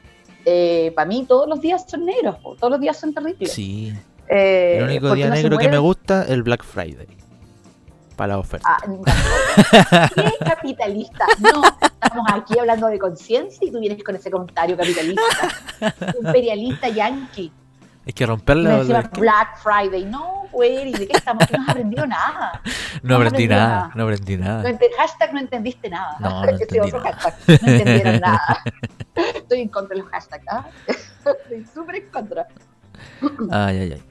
[0.94, 3.53] para mí todos los días son negros, todos los días son terribles.
[3.53, 3.92] Sí.
[4.31, 7.07] Eh, El único día no negro que me gusta el Black Friday.
[8.17, 8.77] Para la oferta.
[8.83, 11.25] Ah, ¿Qué capitalista?
[11.38, 11.62] No,
[12.03, 15.23] estamos aquí hablando de conciencia y tú vienes con ese comentario capitalista.
[16.21, 17.53] Imperialista yankee.
[18.07, 18.71] Hay que romper Y la...
[18.71, 20.05] me encima la- Black Friday.
[20.07, 21.45] No, güey, ¿y ¿de qué estamos?
[21.53, 22.61] No has aprendido nada.
[23.03, 23.67] No no aprendí nada.
[23.69, 23.91] nada.
[23.95, 24.69] No aprendí No nada.
[24.71, 26.17] ente- hashtag no entendiste nada.
[26.19, 26.53] No, no
[26.85, 27.17] otro nada.
[27.21, 27.62] hashtag.
[27.62, 28.62] No entendieron nada.
[29.37, 30.45] Estoy en contra de los hashtags.
[30.51, 30.67] ¿ah?
[30.87, 32.49] Estoy súper en contra.
[33.53, 34.03] Ay, ay, ay.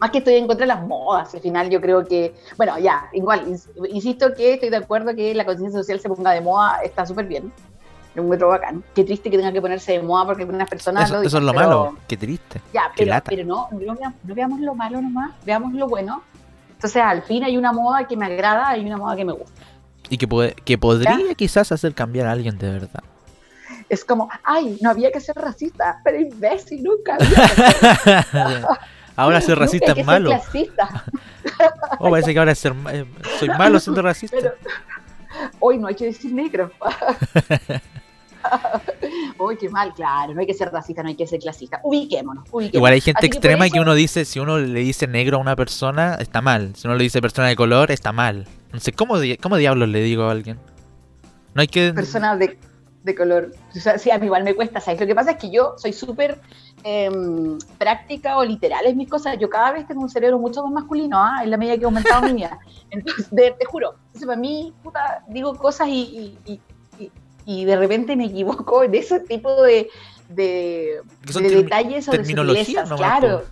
[0.00, 3.08] Más que estoy en contra de las modas, al final yo creo que, bueno, ya,
[3.12, 6.78] igual, ins- insisto que estoy de acuerdo que la conciencia social se ponga de moda,
[6.84, 7.52] está súper bien,
[8.16, 8.82] un metro bacán.
[8.94, 11.42] Qué triste que tenga que ponerse de moda porque algunas personas Eso, lo eso es
[11.44, 11.96] lo dicen, pero- malo.
[12.06, 12.60] Qué triste.
[12.72, 13.30] Ya, Qué pero, lata.
[13.30, 16.22] pero no, no, no veamos lo malo nomás, veamos lo bueno.
[16.72, 19.62] Entonces, al fin hay una moda que me agrada, hay una moda que me gusta.
[20.10, 23.02] Y que, puede, que podría quizás hacer cambiar a alguien de verdad.
[23.88, 28.66] Es como, ay, no había que ser racista, pero imbécil, nunca había que ser,
[29.22, 30.30] ahora ser racista es malo.
[30.30, 31.04] clasista.
[31.98, 33.04] Oh, parece que ahora ser, eh,
[33.40, 34.36] soy malo siendo racista.
[34.38, 34.52] Pero
[35.58, 36.70] hoy no hay que decir negro.
[39.38, 41.80] Uy, qué mal, claro, no hay que ser racista, no hay que ser clasista.
[41.82, 42.74] Ubiquémonos, ubiquémonos.
[42.74, 45.06] Igual hay gente Así que por extrema eso- que uno dice, si uno le dice
[45.06, 46.72] negro a una persona, está mal.
[46.76, 48.46] Si uno le dice persona de color, está mal.
[48.72, 50.58] No sé, ¿cómo, di- cómo diablos le digo a alguien?
[51.54, 51.92] No hay que...
[51.92, 52.58] Personas de,
[53.04, 53.52] de color.
[53.74, 55.00] O sea, sí, a mí igual me cuesta, ¿sabes?
[55.00, 56.38] Lo que pasa es que yo soy súper
[56.84, 59.38] em, práctica o literal en mis cosas.
[59.38, 61.40] Yo cada vez tengo un cerebro mucho más masculino, ¿ah?
[61.42, 62.58] en la medida que he aumentado mi vida.
[62.90, 63.94] Entonces, de- te juro.
[64.06, 66.60] Entonces, para mí, puta, digo cosas y, y,
[66.98, 67.12] y-
[67.46, 69.88] y- de repente me equivoco en ese tipo de,
[70.28, 71.00] de,
[71.34, 73.42] detalles o de sutilezas, nomás, claro.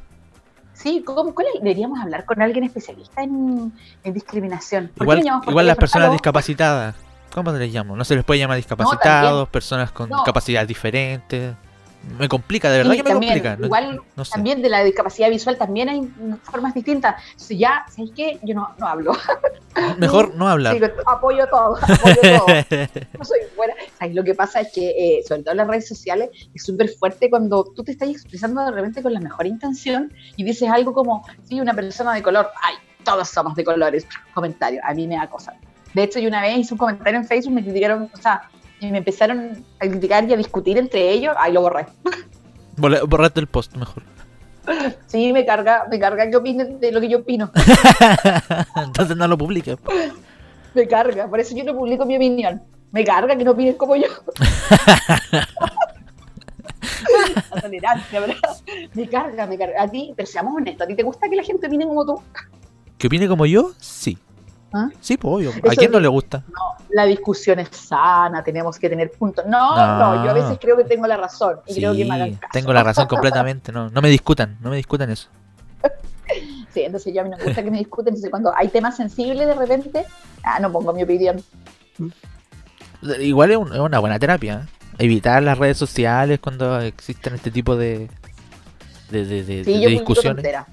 [0.75, 1.63] Sí, ¿cómo, cuál es?
[1.63, 3.73] deberíamos hablar con alguien especialista en,
[4.05, 4.89] en discriminación.
[4.95, 6.95] ¿Por qué Igual, no igual las personas discapacitadas,
[7.37, 7.94] ¿cómo les llama?
[7.96, 10.25] No se les puede llamar discapacitados, personas con No.
[10.25, 11.55] capacidades diferentes.
[12.18, 13.57] Me complica, de verdad Sí, que me también, complica.
[13.57, 14.31] No- igual no sé.
[14.31, 16.09] También de la discapacidad visual también hay
[16.44, 17.20] formas distintas.
[17.35, 18.38] Si ya, ¿sabes qué?
[18.44, 19.12] Yo no, no hablo.
[19.99, 20.75] Mejor no hablar.
[20.75, 22.46] Digo, apoyo todo, apoyo todo.
[23.18, 23.75] No soy buena.
[23.99, 24.14] ¿Sabes?
[24.14, 27.29] Lo que pasa es que, eh, sobre todo en las redes sociales, es súper fuerte
[27.29, 31.27] cuando tú te estás expresando de repente con la mejor intención y dices algo como,
[31.42, 34.07] sí, una persona de color, ay, todos somos de colores.
[34.33, 35.55] Comentario, a mí me da cosa.
[35.97, 38.91] De hecho, yo una vez hice un comentario en Facebook, me criticaron, o sea, y
[38.91, 41.87] me empezaron a criticar y a discutir entre ellos, ay, lo borré.
[42.77, 44.03] Borra- Borrate el post mejor.
[45.07, 47.51] Sí, me carga, me carga que opinen de lo que yo opino.
[48.77, 49.79] Entonces no lo publiques.
[50.75, 52.63] Me carga, por eso yo no publico mi opinión.
[52.93, 54.09] Me carga que no opinen como yo.
[57.55, 58.37] La tolerancia, ¿verdad?
[58.93, 59.83] Me carga, me carga.
[59.83, 62.21] A ti, pero seamos honestos, ¿a ti te gusta que la gente opine como tú?
[62.99, 63.73] ¿Que opine como yo?
[63.81, 64.19] Sí.
[64.77, 64.91] ¿Ah?
[65.01, 65.51] Sí, pues obvio.
[65.51, 66.43] ¿A Eso quién no le gusta?
[66.49, 69.47] No, la discusión es sana, tenemos que tener puntos.
[69.47, 69.99] No, No.
[70.17, 72.37] no, yo a veces creo que tengo la razón y creo que me hagan Sí,
[72.37, 72.51] caso.
[72.53, 73.73] tengo la razón completamente.
[73.73, 75.29] No, no me discutan, no me discutan eso.
[76.75, 78.09] Sí, entonces yo a mí no me gusta que me discuten.
[78.09, 80.05] Entonces cuando hay temas sensibles de repente,
[80.43, 81.43] ah, no pongo mi opinión.
[83.21, 84.67] Igual es, un- es una buena terapia.
[84.67, 84.73] ¿eh?
[84.99, 88.09] Evitar las redes sociales cuando existen este tipo de,
[89.11, 90.37] de, de- de- Sí, de discusiones.
[90.43, 90.67] tontera.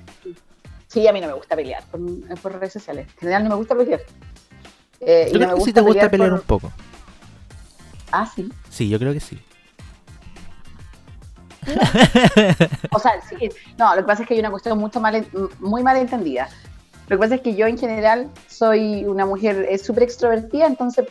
[0.94, 2.00] Sí, a mí no me gusta pelear por,
[2.40, 3.08] por redes sociales.
[3.14, 4.02] En general no me gusta pelear.
[5.00, 6.72] Eh, y Yo no creo me que sí te gusta pelear por- un poco.
[8.12, 8.50] Ah, sí.
[8.70, 9.40] Sí, yo creo que sí.
[12.92, 13.50] O sea, sí.
[13.78, 15.26] No, lo que pasa es que hay una cuestión mucho mal,
[15.60, 16.50] muy mal entendida.
[17.08, 21.06] Lo que pasa es que yo en general soy una mujer eh, súper extrovertida, entonces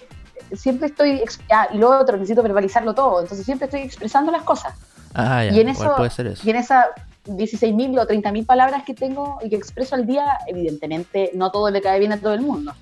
[0.51, 1.23] eh, siempre estoy...
[1.51, 4.75] Ah, y lo otro, necesito verbalizarlo todo, entonces siempre estoy expresando las cosas.
[5.15, 6.43] Ah, ya, Y en eso- puede ser eso.
[6.47, 6.87] Y en esas
[7.27, 11.81] 16.000 o 30.000 palabras que tengo y que expreso al día, evidentemente no todo le
[11.81, 12.73] cae bien a todo el mundo.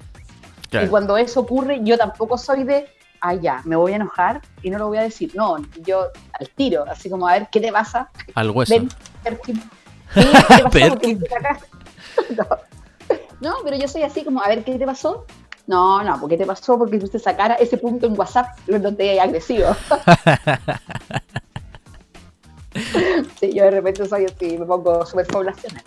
[0.70, 0.86] Claro.
[0.86, 2.88] Y cuando eso ocurre, yo tampoco soy de,
[3.20, 5.32] ah, ya, me voy a enojar y no lo voy a decir.
[5.34, 8.10] No, yo al tiro, así como, a ver, ¿qué te pasa?
[8.34, 8.74] Al hueso.
[8.74, 8.88] Ven,
[9.22, 9.62] Perkin.
[10.14, 10.22] ¿qué
[11.16, 11.66] te pasó?
[12.36, 12.44] No.
[13.40, 15.24] No, pero yo soy así como, a ver, ¿qué te pasó?
[15.66, 16.78] No, no, ¿por qué te pasó?
[16.78, 19.68] Porque usted sacara ese punto en WhatsApp donde es agresivo.
[23.40, 25.82] Sí, yo de repente soy así, me pongo súper poblacional.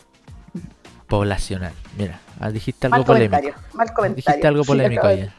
[1.07, 1.73] Poblacional.
[1.97, 3.35] Mira, ah, dijiste algo Mal polémico.
[3.35, 4.15] comentario, mal comentario.
[4.25, 5.33] Dijiste algo polémico ya.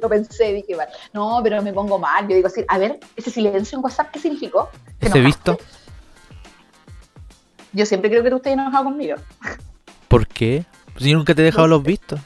[0.00, 0.88] Lo pensé, dije, mal.
[1.12, 2.26] no, pero me pongo mal.
[2.26, 4.70] Yo digo así, a ver, ese silencio en WhatsApp, ¿qué significó?
[4.98, 5.58] ¿Te Ese visto,
[7.72, 9.16] Yo siempre creo que tú estás enojado conmigo.
[10.08, 10.64] ¿por qué?
[10.98, 12.18] Si nunca te he dejado No los vistos.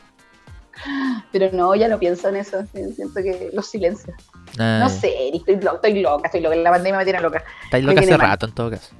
[1.33, 2.64] Pero no, ya no pienso en eso.
[2.73, 4.16] Siento que los silencios.
[4.58, 4.88] Ah, No ya.
[4.88, 6.56] sé, estoy, lo- estoy loca, estoy loca.
[6.56, 7.42] La pandemia me tiene loca.
[7.64, 8.20] Estáis loca hace mal.
[8.20, 8.94] rato en todo caso.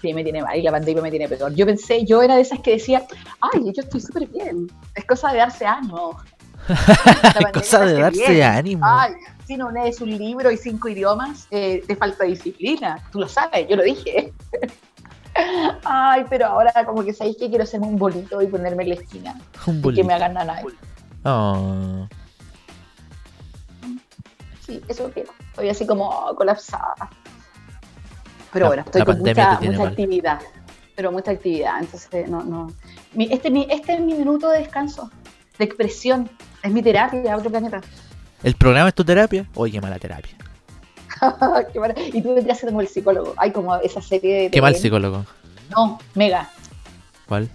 [0.00, 1.52] Sí, me tiene mal y la pandemia me tiene peor.
[1.54, 3.04] Yo pensé, yo era de esas que decía,
[3.40, 4.70] ay, yo estoy súper bien.
[4.94, 6.16] Es cosa de darse ánimo.
[6.68, 8.42] Pandemia Cosa de darse bien.
[8.46, 8.84] ánimo.
[8.86, 9.12] Ay,
[9.46, 13.02] si no lees un libro y cinco idiomas, eh, te falta disciplina.
[13.10, 14.32] Tú lo sabes, yo lo dije.
[15.84, 18.94] Ay, pero ahora como que sabéis que quiero hacerme un bolito y ponerme en la
[18.96, 19.40] esquina.
[19.66, 20.04] Un Y que bolito.
[20.06, 20.62] me hagan nada.
[21.24, 22.06] Oh.
[24.68, 25.32] Sí, eso quiero.
[25.50, 26.94] Estoy así como colapsada.
[28.52, 30.40] Pero La- bueno, estoy la con pandemia mucha, te mucha actividad.
[30.94, 31.78] Pero mucha actividad.
[31.80, 32.70] Entonces, no, no.
[33.14, 35.10] Mi- este, es mi- este es mi minuto de descanso,
[35.58, 36.28] de expresión.
[36.62, 37.80] Es mi terapia, otro planeta.
[38.42, 39.46] ¿El programa es tu terapia?
[39.54, 40.36] Oye, qué mala terapia.
[41.72, 43.32] Qué y tú vendrías a ser como el psicólogo.
[43.38, 44.50] Hay como esa serie de.
[44.50, 45.24] Qué mal psicólogo.
[45.74, 46.50] No, mega.
[47.26, 47.48] ¿Cuál?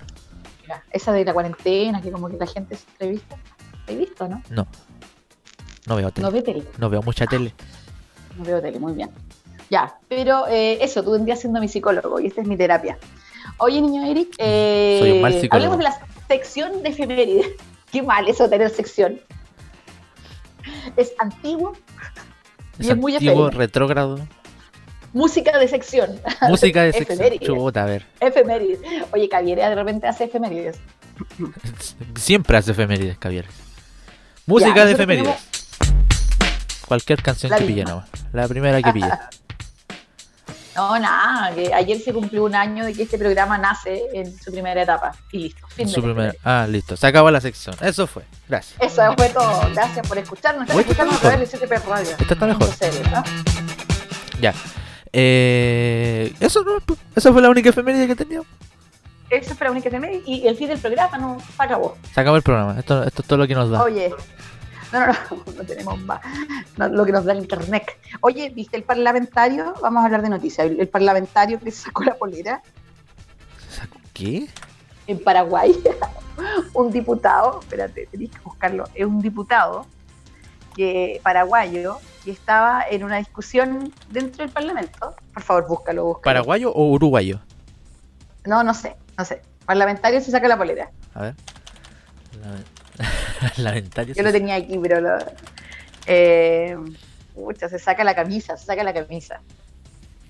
[0.63, 0.83] mega.
[0.91, 3.37] Esa de la cuarentena, que como que la gente se entrevista.
[3.87, 4.41] ¿Has visto, no?
[4.49, 4.67] No.
[5.87, 6.25] No veo tele.
[6.25, 6.63] No ve tele.
[6.77, 7.53] No veo mucha tele.
[8.37, 9.09] No veo tele, muy bien.
[9.69, 12.97] Ya, pero eh, eso, tú vendrías siendo mi psicólogo y esta es mi terapia.
[13.57, 15.73] Oye, niño Eric, eh, Soy un mal psicólogo.
[15.73, 17.47] hablemos de la sección de efemérides.
[17.91, 19.19] Qué mal eso tener sección.
[20.95, 21.73] Es antiguo,
[22.79, 24.19] Es Y es muy antiguo, retrógrado.
[25.13, 26.19] música de sección.
[26.49, 27.19] Música de sección.
[27.19, 27.47] Efemérides.
[27.47, 28.05] Chuta, a ver.
[28.19, 28.79] Efemérides.
[29.11, 30.79] Oye, Caviera de repente hace efemérides.
[32.15, 33.45] Siempre hace efemérides, Javier.
[34.45, 35.35] Música Ya, de efemérides.
[36.87, 38.09] Cualquier canción La que pille nomás.
[38.31, 39.09] La primera que pille.
[40.75, 44.51] No, nada, que ayer se cumplió un año de que este programa nace en su
[44.51, 45.11] primera etapa.
[45.31, 45.67] Y listo.
[45.67, 46.33] Fin Su primera.
[46.43, 46.97] Ah, listo.
[46.97, 47.75] Se acabó la sección.
[47.81, 48.23] Eso fue.
[48.49, 48.81] Gracias.
[48.81, 49.69] Eso fue todo.
[49.71, 50.63] Gracias por escucharnos.
[50.63, 52.09] Están Oye, está escuchando a través de CTP Radio.
[52.19, 52.69] Esta está mejor.
[54.41, 54.53] Ya.
[55.11, 56.79] Eh, eso no,
[57.15, 58.47] esa fue la única efeméride que teníamos.
[59.29, 61.95] Esa fue la única efeméride y el fin del programa no se acabó.
[62.13, 62.79] Se acabó el programa.
[62.79, 63.83] Esto, esto es todo lo que nos da.
[63.83, 64.11] Oye,
[64.93, 66.21] no, no, no, no tenemos más.
[66.77, 67.85] No, lo que nos da el internet.
[68.21, 69.73] Oye, ¿viste el parlamentario?
[69.81, 70.67] Vamos a hablar de noticias.
[70.67, 72.61] El, el parlamentario que sacó la polera
[74.13, 74.47] ¿Qué?
[75.07, 75.75] en Paraguay.
[76.73, 78.85] un diputado, espérate, tenéis que buscarlo.
[78.93, 79.85] Es un diputado
[80.75, 85.15] que, paraguayo que estaba en una discusión dentro del parlamento.
[85.33, 86.23] Por favor, búscalo, búscalo.
[86.23, 87.39] ¿Paraguayo o uruguayo?
[88.45, 89.41] No, no sé, no sé.
[89.65, 90.91] Parlamentario se saca la polera.
[91.13, 91.35] A ver.
[92.41, 93.05] La-
[93.57, 94.13] Lamentario.
[94.15, 95.17] Yo lo tenía aquí, pero lo.
[96.05, 96.77] Eh,
[97.33, 99.41] pucha, se saca la camisa, se saca la camisa.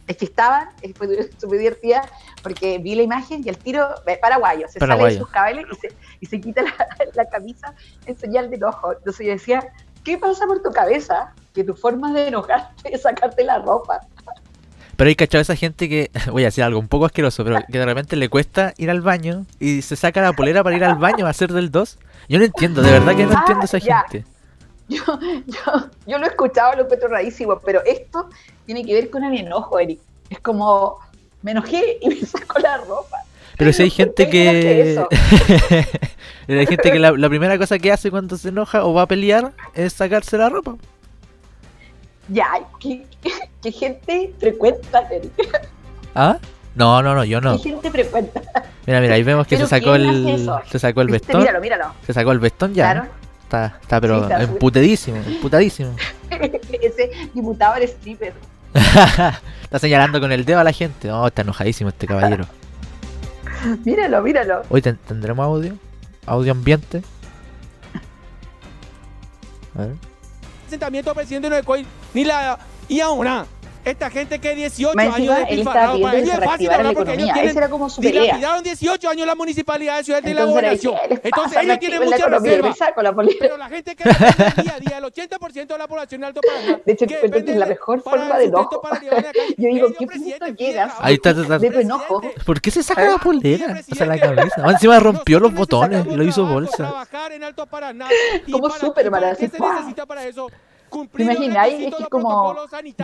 [0.05, 2.09] Es que estaban, fue súper divertida,
[2.41, 5.75] porque vi la imagen y el tiro, eh, paraguayo, se sale de sus cabeles y
[5.75, 6.73] se, y se quita la,
[7.13, 7.73] la camisa
[8.05, 8.93] en señal de enojo.
[8.93, 9.67] Entonces yo decía,
[10.03, 11.33] ¿qué pasa por tu cabeza?
[11.53, 14.01] Que tu forma de enojarte es sacarte la ropa.
[14.95, 17.79] Pero hay cachado esa gente que, voy a decir algo un poco asqueroso, pero que
[17.79, 20.95] de repente le cuesta ir al baño y se saca la polera para ir al
[20.95, 21.97] baño a hacer del 2.
[22.29, 24.05] Yo no entiendo, de verdad que no Ah, entiendo esa ya.
[24.09, 24.25] gente.
[24.89, 25.01] Yo,
[25.47, 28.29] yo, yo lo he escuchado, lo encuentro rarísimo, pero esto
[28.65, 29.99] tiene que ver con el enojo, Eric.
[30.29, 30.99] Es como,
[31.41, 33.17] me enojé y me saco la ropa.
[33.57, 35.07] Pero si hay gente ¿Por qué
[36.47, 36.53] que.
[36.59, 39.07] hay gente que la, la primera cosa que hace cuando se enoja o va a
[39.07, 40.75] pelear es sacarse la ropa.
[42.27, 45.31] Ya, ¿qué, qué- qué gente frecuenta, Eric?
[46.13, 46.37] ¿Ah?
[46.75, 47.57] No, no, no, yo no.
[47.57, 48.41] ¿Qué gente frecuenta?
[48.85, 50.49] Mira, mira, ahí vemos que se ¿Pero sacó el.
[50.69, 51.41] Se sacó el vestón.
[51.41, 51.93] Míralo, míralo.
[52.05, 52.91] Se sacó el vestón ya.
[52.91, 53.03] Claro.
[53.07, 53.23] ¿no?
[53.43, 55.95] Está, está pero Sí, está emputadísimo, emputadísimo.
[56.81, 58.33] Ese diputado era stripper.
[58.73, 61.07] está señalando con el dedo a la gente.
[61.07, 62.45] No, está enojadísimo este caballero.
[63.85, 64.63] Míralo, míralo.
[64.69, 65.75] Hoy ten- tendremos audio.
[66.25, 67.03] Audio ambiente.
[69.75, 69.95] A ver.
[70.67, 73.45] asentamiento del presidente no COI ni la y ahora
[73.85, 77.33] esta gente que 18 Más años de él estaba pidiendo que se reactivara la economía.
[77.43, 78.21] Esa era como su pelea.
[78.21, 83.13] dilapidaron 18 años la municipalidad de Ciudad de la Entonces, ellos tienen la mucha reserva.
[83.13, 83.37] polera.
[83.39, 86.41] Pero la gente que depende día a día, el 80% de la población de Alto
[86.41, 86.79] Paraná.
[86.85, 88.81] De hecho, que encuentro que es depende la mejor forma de enojo.
[89.57, 90.93] Yo digo, Ellos, ¿qué punto llegas?
[90.99, 92.21] Ahí está, enojo.
[92.45, 93.81] ¿Por qué se saca la polera?
[93.91, 94.13] O sea, la.
[94.63, 96.77] Ah, encima rompió los botones y lo hizo bolsa.
[96.77, 98.07] Trabajar en Alto Paraná.
[98.47, 100.49] ¿Y Como Superman, ¿Qué se necesita para eso?
[100.93, 101.73] ¿Te Cumplir los imagináis?
[101.87, 102.55] Es que es como.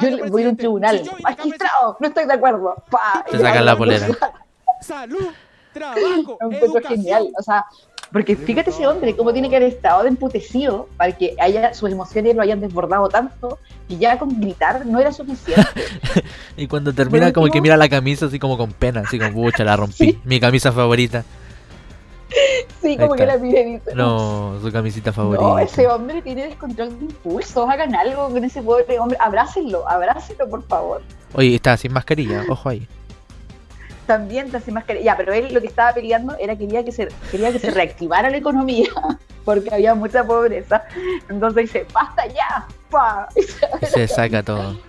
[0.01, 1.01] Yo voy a un tribunal.
[1.23, 2.75] Magistrado, no estoy de acuerdo.
[2.91, 4.07] Pa, Te sacan la polera.
[4.81, 5.27] Salud,
[5.73, 7.29] trabajo, Lo encuentro genial.
[7.37, 7.65] O sea,
[8.11, 11.91] porque fíjate ese hombre, cómo tiene que haber estado de emputecido para que haya, sus
[11.91, 15.63] emociones lo hayan desbordado tanto y ya con gritar no era suficiente.
[16.57, 19.03] Y cuando termina, como que mira la camisa así como con pena.
[19.05, 19.95] Así como, pucha, la rompí.
[19.97, 20.19] Sí.
[20.25, 21.23] Mi camisa favorita.
[22.81, 23.95] Sí, como que la mire dice.
[23.95, 25.43] No, su camisita favorita.
[25.43, 27.69] No, ese hombre tiene descontrol de impulsos.
[27.69, 29.17] Hagan algo con ese pobre hombre.
[29.19, 31.01] Abrácenlo, abrácenlo, por favor.
[31.33, 32.87] Oye, está sin mascarilla, ojo ahí.
[34.05, 35.05] También está sin mascarilla.
[35.05, 37.69] Ya, pero él lo que estaba peleando era que quería que se, quería que se
[37.71, 38.89] reactivara la economía
[39.45, 40.83] porque había mucha pobreza.
[41.29, 42.65] Entonces dice, basta ya.
[42.89, 43.27] pa".
[43.35, 44.79] Y se- Y se saca todo.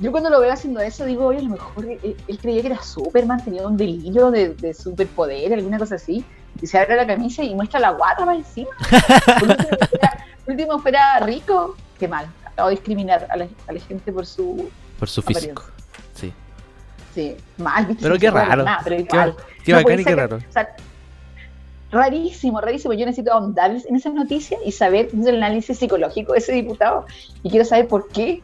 [0.00, 2.68] Yo cuando lo veo haciendo eso digo, oye, a lo mejor él, él creía que
[2.68, 6.24] era Superman, tenía un delirio de, de superpoder, alguna cosa así.
[6.62, 8.70] Y se abre la camisa y muestra la guata para encima.
[9.40, 11.76] Por último, fuera, por último fuera rico.
[11.98, 12.26] Qué mal.
[12.56, 14.68] De discriminar a la, a la gente por su...
[14.98, 15.62] Por su físico.
[16.14, 16.32] Sí.
[17.14, 18.02] Sí, mal, ¿viste?
[18.02, 18.64] Pero qué raro.
[18.64, 18.96] nada, pero
[19.64, 20.36] Qué, No bacán y qué raro.
[20.36, 20.74] o sea,
[21.92, 22.94] rarísimo, rarísimo.
[22.94, 27.06] Yo necesito ahondar en esa noticia y saber el análisis psicológico de ese diputado.
[27.42, 28.42] Y quiero saber por qué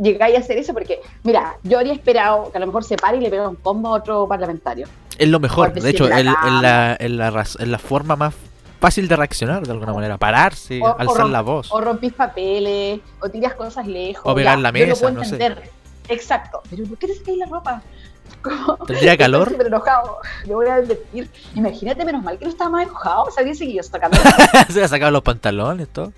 [0.00, 3.18] llegáis a hacer eso, porque, mira, yo habría esperado que a lo mejor se pare
[3.18, 4.86] y le pega un combo a otro parlamentario.
[5.18, 5.72] Es lo mejor.
[5.72, 8.34] De hecho, en la en, en, forma más
[8.80, 10.18] fácil de reaccionar de alguna manera.
[10.18, 11.68] Pararse, O- o alzar la voz.
[11.72, 14.22] O rompís papeles, o tiras cosas lejos.
[14.30, 15.34] O pegar ya, la yo lo mesa, puedo no sé.
[15.36, 15.70] entender.
[16.08, 16.62] Exacto.
[16.68, 17.82] Pero ¿por qué te sacáis la ropa?
[18.42, 19.48] Como- ¿Tendría calor?
[19.50, 20.18] Súper enojado.
[20.44, 21.30] Le voy a advertir.
[21.54, 23.30] Imagínate, menos mal que no estaba más enojado.
[23.30, 24.18] Se había seguido sacando.
[24.70, 26.12] se ha sacado los pantalones, todo.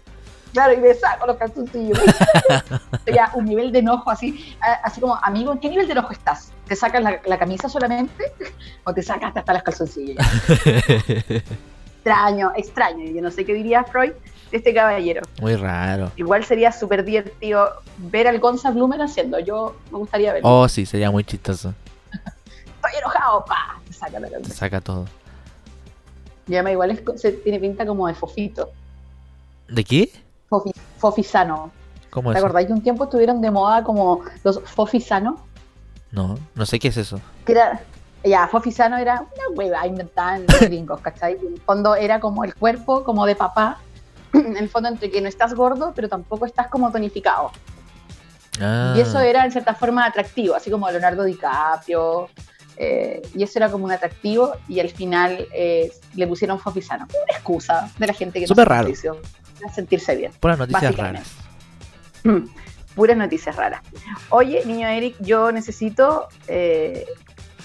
[0.53, 1.99] Claro, y me saco los calzoncillos.
[3.07, 6.53] ya, un nivel de enojo así, así como, amigo, ¿en qué nivel de enojo estás?
[6.67, 8.33] ¿Te sacas la, la camisa solamente
[8.85, 10.17] o te sacas hasta los calzoncillos?
[12.07, 13.05] extraño, extraño.
[13.11, 14.13] Yo no sé qué diría Freud
[14.51, 15.23] de este caballero.
[15.41, 16.13] Muy raro.
[16.17, 19.39] Igual sería súper divertido ver al Gonza Blumen haciendo.
[19.41, 20.49] Yo me gustaría verlo.
[20.49, 21.75] Oh, sí, sería muy chistoso.
[22.13, 24.55] Estoy enojado, pa, te saca la camisa.
[24.55, 25.07] saca todo.
[26.47, 28.71] Además igual es se tiene pinta como de fofito.
[29.69, 30.13] ¿De qué?
[30.49, 31.71] Fofi, fofisano.
[32.11, 35.41] ¿Cómo ¿Te acordáis que un tiempo estuvieron de moda como los fofisanos?
[36.13, 37.21] No, no sé qué es eso.
[37.45, 37.81] que era,
[38.25, 41.35] ya, Fofisano era una hueva inventada en los gringos, ¿cachai?
[41.35, 43.79] En el fondo era como el cuerpo, como de papá,
[44.33, 47.51] en el fondo entre que no estás gordo, pero tampoco estás como tonificado.
[48.61, 52.29] Ah, Y eso era en cierta forma atractivo, así como Leonardo DiCaprio,
[52.79, 57.05] eh, y eso era como un atractivo, y al final eh, le pusieron Fofisano.
[57.05, 58.89] Una excusa de la gente que no Súper se raro.
[59.61, 60.33] De sentirse bien.
[60.40, 61.33] puras noticias raras.
[62.25, 62.49] Mm,
[62.95, 63.83] Puras noticias raras.
[64.31, 67.05] Oye, niño Eric, yo necesito eh,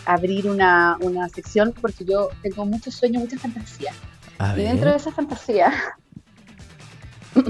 [0.06, 3.96] abrir una, una sección porque yo tengo muchos sueños, muchas fantasías.
[4.40, 5.74] A Y dentro de esas fantasías,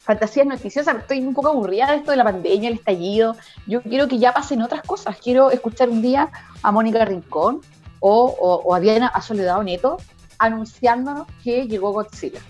[0.00, 3.36] fantasías noticiosas, estoy un poco aburrida de esto de la pandemia, el estallido.
[3.66, 5.16] Yo quiero que ya pasen otras cosas.
[5.22, 6.30] Quiero escuchar un día
[6.62, 7.60] a Mónica Rincón
[8.00, 9.98] o, o- o a Diana, a Soledad Neto
[10.38, 12.40] anunciándonos que llegó Godzilla.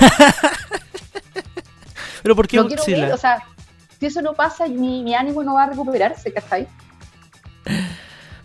[2.22, 3.44] Pero ¿por qué Lo quiero ver, o sea,
[3.98, 6.66] si eso no pasa, mi, mi ánimo no va a recuperarse, ¿cachai?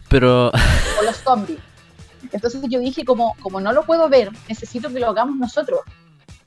[0.09, 1.59] Pero O los zombies.
[2.31, 5.81] Entonces yo dije, como, como no lo puedo ver, necesito que lo hagamos nosotros.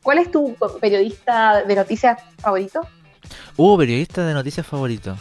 [0.03, 2.87] ¿Cuál es tu periodista de noticias favorito?
[3.57, 5.17] hubo periodista de noticias favorito.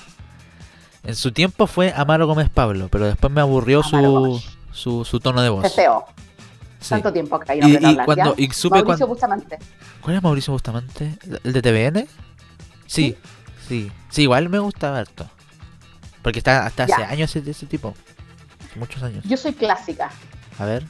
[1.04, 4.42] En su tiempo fue Amaro Gómez Pablo, pero después me aburrió su,
[4.72, 5.74] su, su tono de voz.
[5.74, 6.06] Feo.
[6.86, 6.90] Sí.
[6.90, 9.08] Tanto tiempo acá y Y- no aprendo a y hablar, cuando- y supe Mauricio cuando-
[9.08, 9.60] Bustamante.
[10.02, 11.18] ¿Cuál es Mauricio Bustamante?
[11.44, 12.08] ¿El de TVN?
[12.86, 13.18] Sí,
[13.68, 13.92] sí.
[14.10, 15.28] Sí, igual me gusta harto.
[16.22, 17.94] Porque está hasta hace años ese, ese tipo.
[18.76, 19.24] Muchos años.
[19.28, 20.12] Yo soy clásica.
[20.60, 20.86] A ver.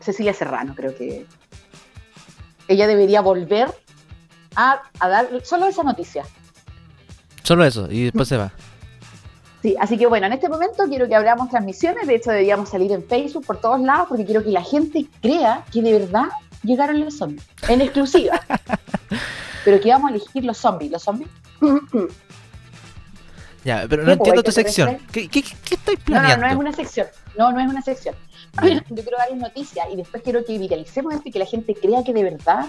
[0.00, 1.26] Cecilia Serrano, creo que
[2.68, 3.68] ella debería volver
[4.56, 6.24] a, a dar solo esa noticia.
[7.42, 8.52] Solo eso, y después se va.
[9.64, 12.92] Sí, así que bueno, en este momento quiero que abramos transmisiones, de hecho deberíamos salir
[12.92, 16.24] en Facebook por todos lados porque quiero que la gente crea que de verdad
[16.62, 18.42] llegaron los zombies, en exclusiva.
[19.64, 21.30] Pero que vamos a elegir los zombies, los zombies.
[23.64, 24.24] Ya, pero no ¿Qué, po?
[24.24, 24.98] entiendo ¿Hay tu sección.
[25.10, 27.06] ¿Qué, qué, qué estáis No, no, no es una sección.
[27.38, 28.14] No, no es una sección.
[28.62, 28.84] Ya.
[28.90, 32.04] Yo quiero darles noticias y después quiero que viralicemos esto y que la gente crea
[32.04, 32.66] que de verdad,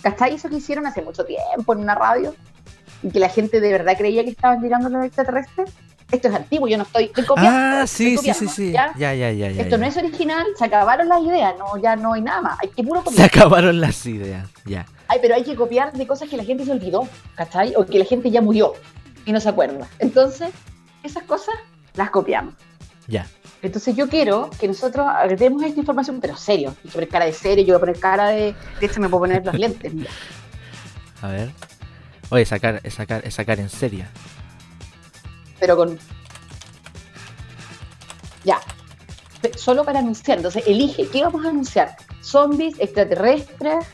[0.00, 0.36] ¿cachai?
[0.36, 2.34] Eso que hicieron hace mucho tiempo en una radio
[3.02, 5.70] y que la gente de verdad creía que estaban llegando los extraterrestres.
[6.10, 7.52] Esto es antiguo, yo no estoy, estoy copiando.
[7.52, 8.72] Ah, estoy sí, sí, sí, sí.
[8.72, 8.92] ¿ya?
[8.96, 9.62] Ya, ya, ya, ya.
[9.62, 9.78] Esto ya.
[9.78, 12.82] no es original, se acabaron las ideas, no, ya no hay nada más, hay que
[12.82, 13.26] puro Se copiar.
[13.26, 14.48] acabaron las ideas.
[14.64, 14.86] Ya.
[15.06, 17.74] Ay, pero hay que copiar de cosas que la gente se olvidó, ¿cachai?
[17.76, 18.72] O que la gente ya murió
[19.26, 19.86] y no se acuerda.
[19.98, 20.48] Entonces,
[21.02, 21.54] esas cosas
[21.94, 22.54] las copiamos.
[23.06, 23.26] Ya.
[23.60, 26.74] Entonces yo quiero que nosotros agreguemos esta información, pero serio.
[26.84, 28.54] Yo voy a poner cara de serio, yo voy a poner cara de...
[28.80, 30.10] De hecho me puedo poner los lentes, mira.
[31.20, 31.50] A ver.
[32.30, 34.04] Oye, sacar, sacar, sacar en serio.
[35.60, 35.98] Pero con...
[38.44, 38.60] Ya.
[39.56, 40.38] Solo para anunciar.
[40.38, 41.96] Entonces elige, ¿qué vamos a anunciar?
[42.22, 43.86] Zombies, extraterrestres,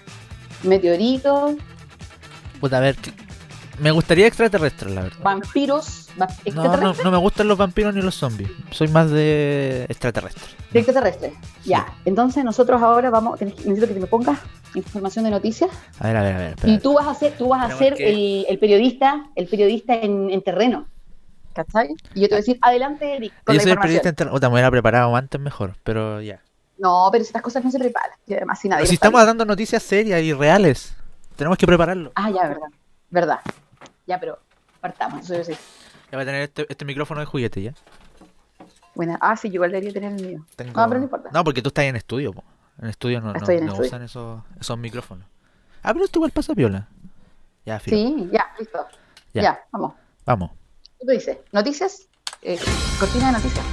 [0.62, 1.54] meteoritos,
[2.60, 2.96] Puta, a ver.
[2.96, 3.12] ¿qué-
[3.78, 5.18] Me gustaría extraterrestres, la verdad.
[5.22, 8.48] vampiros, va- No, no, no me gustan los vampiros ni los zombies.
[8.70, 10.56] Soy más de extraterrestres.
[10.72, 11.32] de extraterrestres.
[11.64, 11.86] Ya.
[12.04, 14.38] Entonces nosotros ahora vamos, tenés que- necesito que me pongas
[14.74, 15.70] información de noticias.
[15.98, 16.54] A ver, a ver, a ver.
[16.64, 20.30] Y tú vas a ser, tú vas a ser el, el periodista, el periodista en,
[20.30, 20.86] en terreno.
[21.54, 21.94] ¿Cachai?
[22.14, 24.00] Y yo te voy a decir, adelante, Eric, con Yo la soy el información.
[24.02, 24.30] periodista.
[24.30, 26.40] Puta, me hubiera preparado antes mejor, pero ya.
[26.78, 28.18] No, pero estas cosas no se preparan.
[28.26, 30.96] Y además, si nadie Pero si estamos dando noticias serias y reales,
[31.36, 32.10] tenemos que prepararlo.
[32.16, 32.66] Ah, ya, verdad.
[33.10, 33.40] Verdad.
[34.06, 34.38] Ya, pero
[34.80, 35.24] partamos.
[35.24, 35.52] Eso yo sé.
[36.10, 37.74] Ya voy a tener este, este micrófono de juguete ya.
[38.96, 40.46] Bueno, ah, sí, yo igual debería tener el mío.
[40.56, 41.30] Tengo- No, pero no importa.
[41.32, 42.42] No, porque tú estás en estudio, po.
[42.80, 43.88] En estudio no, no, Estoy en no estudio.
[43.88, 45.26] usan esos, esos micrófonos.
[45.82, 46.88] Ah, pero esto igual pasa piola.
[47.64, 47.96] Ya, filo.
[47.96, 48.86] Sí, ya, listo.
[49.32, 49.42] Ya.
[49.42, 49.94] Ya, vamos.
[50.26, 50.50] Vamos.
[51.06, 51.38] ¿Qué tú?
[51.52, 52.06] ¿Noticias?
[52.42, 52.58] Eh,
[52.98, 53.64] cortina de noticias.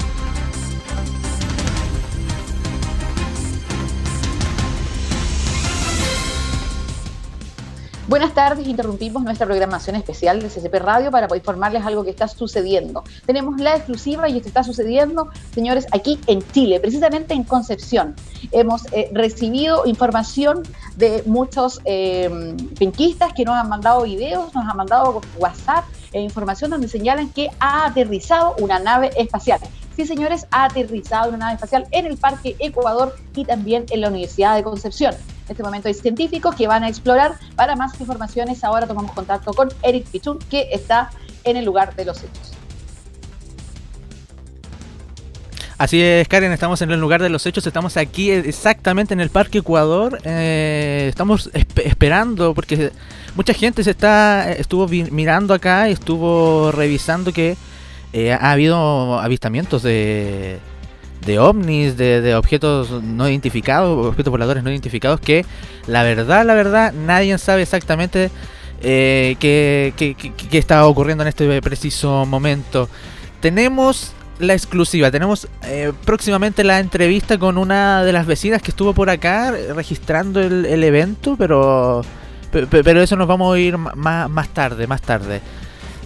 [8.07, 13.05] Buenas tardes, interrumpimos nuestra programación especial de CCP Radio para informarles algo que está sucediendo.
[13.25, 18.15] Tenemos la exclusiva y esto está sucediendo, señores, aquí en Chile, precisamente en Concepción.
[18.51, 20.63] Hemos eh, recibido información
[20.97, 25.85] de muchos eh, penquistas que nos han mandado videos, nos han mandado WhatsApp
[26.19, 29.59] información donde señalan que ha aterrizado una nave espacial.
[29.95, 34.09] Sí, señores, ha aterrizado una nave espacial en el Parque Ecuador y también en la
[34.09, 35.13] Universidad de Concepción.
[35.13, 37.37] En este momento hay científicos que van a explorar.
[37.55, 41.11] Para más informaciones, ahora tomamos contacto con Eric Pichun, que está
[41.43, 42.60] en el lugar de los hechos.
[45.81, 49.31] Así es, Karen, estamos en el lugar de los hechos, estamos aquí exactamente en el
[49.31, 52.91] Parque Ecuador, eh, estamos esp- esperando porque
[53.33, 57.57] mucha gente se está eh, estuvo mirando acá y estuvo revisando que
[58.13, 60.59] eh, ha habido avistamientos de,
[61.25, 65.47] de ovnis, de, de objetos no identificados, objetos voladores no identificados que
[65.87, 68.29] la verdad, la verdad, nadie sabe exactamente
[68.83, 72.87] qué- qué está ocurriendo en este preciso momento.
[73.39, 78.93] Tenemos la exclusiva, tenemos eh, próximamente la entrevista con una de las vecinas que estuvo
[78.93, 82.01] por acá registrando el, el evento, pero,
[82.51, 85.41] pe- pe- pero eso nos vamos a ir más, más tarde, más tarde.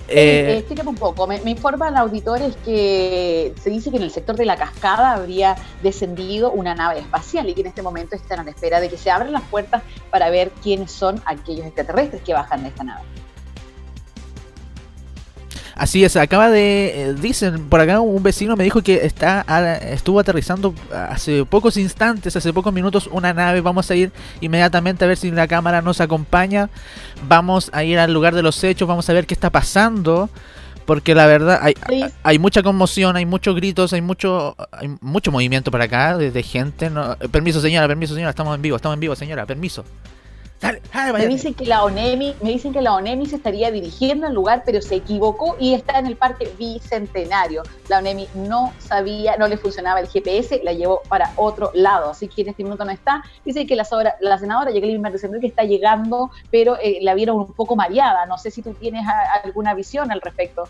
[0.08, 1.26] Eh, eh, Eh, explícame un poco.
[1.26, 5.56] Me, me informan auditores que se dice que en el sector de la cascada habría
[5.82, 8.98] descendido una nave espacial y que en este momento están a la espera de que
[8.98, 9.82] se abran las puertas
[10.12, 13.02] para ver quiénes son aquellos extraterrestres que bajan de esta nave.
[15.76, 17.10] Así es, acaba de.
[17.10, 21.76] eh, dicen, por acá un vecino me dijo que está a- estuvo aterrizando hace pocos
[21.76, 23.60] instantes, hace pocos minutos, una nave.
[23.60, 26.70] Vamos a ir inmediatamente a ver si la cámara nos acompaña.
[27.28, 30.30] Vamos a ir al lugar de los hechos, vamos a ver qué está pasando.
[30.86, 32.06] Porque la verdad, hay, Sí.
[32.24, 36.44] hay mucha conmoción, hay muchos gritos, hay mucho hay mucho movimiento por acá de, de
[36.44, 36.90] gente.
[36.90, 39.84] no- eh, permiso, señora, permiso, señora, estamos en vivo, estamos en vivo, señora, permiso.
[40.62, 44.26] Dale, dale, Me dicen que la ONEMI, me dicen que la ONEMI se estaría dirigiendo
[44.26, 47.62] al lugar, pero se equivocó y está en el Parque Bicentenario.
[47.90, 52.28] La ONEMI no sabía, no le funcionaba el GPS, la llevó para otro lado, así
[52.28, 53.24] que en este minuto no está.
[53.44, 57.38] Dice que la, sobra- la senadora Jacqueline Méndez Enrique está llegando, pero eh, la vieron
[57.38, 58.26] un poco mareada.
[58.26, 60.64] No sé si tú tienes a- alguna visión al respecto.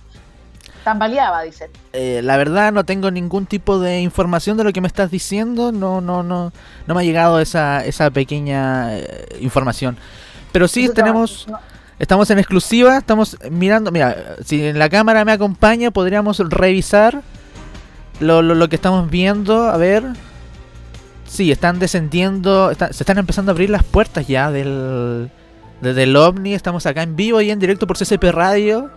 [0.86, 1.70] Tan baleada, dicen.
[1.94, 5.72] Eh, la verdad no tengo ningún tipo de información de lo que me estás diciendo.
[5.74, 6.54] No, no, no,
[6.88, 9.98] no me ha llegado esa, esa pequeña eh, información.
[10.54, 11.60] Pero sí Eso tenemos, no-
[12.00, 13.92] estamos en exclusiva, estamos mirando.
[13.92, 17.22] Mira, si en la cámara me acompaña, podríamos revisar
[18.20, 19.68] lo, lo, lo que estamos viendo.
[19.68, 20.04] A ver.
[21.28, 25.32] Sí, están descendiendo, está- se están empezando a abrir las puertas ya del,
[25.82, 26.54] de- del ovni.
[26.54, 28.92] Estamos acá en vivo y en directo por CCP Radio.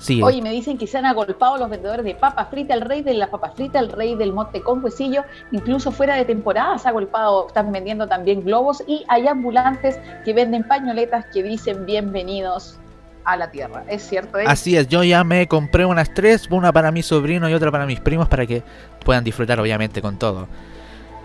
[0.00, 3.02] Sí, Oye, me dicen que se han agolpado los vendedores de papas fritas, el rey
[3.02, 6.88] de las papas fritas, el rey del mote con huesillo, incluso fuera de temporada se
[6.88, 12.78] ha agolpado, están vendiendo también globos y hay ambulantes que venden pañoletas que dicen bienvenidos
[13.24, 13.84] a la tierra.
[13.88, 14.38] ¿Es cierto?
[14.38, 14.44] eh?
[14.46, 17.84] Así es, yo ya me compré unas tres, una para mi sobrino y otra para
[17.84, 18.62] mis primos para que
[19.04, 20.48] puedan disfrutar obviamente con todo.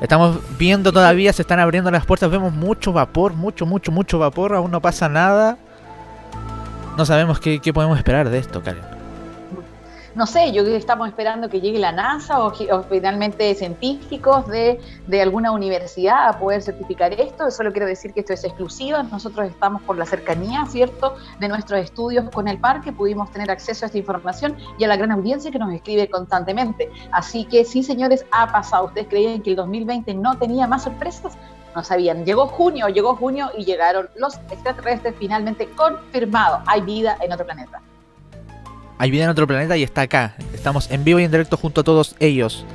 [0.01, 4.53] Estamos viendo todavía, se están abriendo las puertas, vemos mucho vapor, mucho, mucho, mucho vapor,
[4.53, 5.57] aún no pasa nada.
[6.97, 8.83] No sabemos qué, podemos esperar de esto, Karen.
[10.15, 15.21] no sé, yo estamos esperando que llegue la NASA o, o finalmente científicos de, de,
[15.21, 17.51] alguna universidad a poder certificar esto.
[17.51, 19.03] Solo quiero decir que esto es exclusiva.
[19.03, 22.93] Nosotros estamos por la cercanía, ¿cierto?, de nuestros estudios con el parque.
[22.93, 26.89] Pudimos tener acceso a esta información y a la gran audiencia que nos escribe constantemente.
[27.11, 28.85] Así que sí, señores, ha pasado.
[28.85, 31.37] ¿Ustedes creían que el 2020 no tenía más sorpresas?
[31.76, 32.26] No sabían.
[32.26, 36.61] Llegó junio, llegó junio y llegaron los extraterrestres finalmente confirmado.
[36.65, 37.82] Hay vida en otro planeta.
[38.97, 40.36] Hay vida en otro planeta y está acá.
[40.53, 42.65] Estamos en vivo y en directo junto a todos ellos.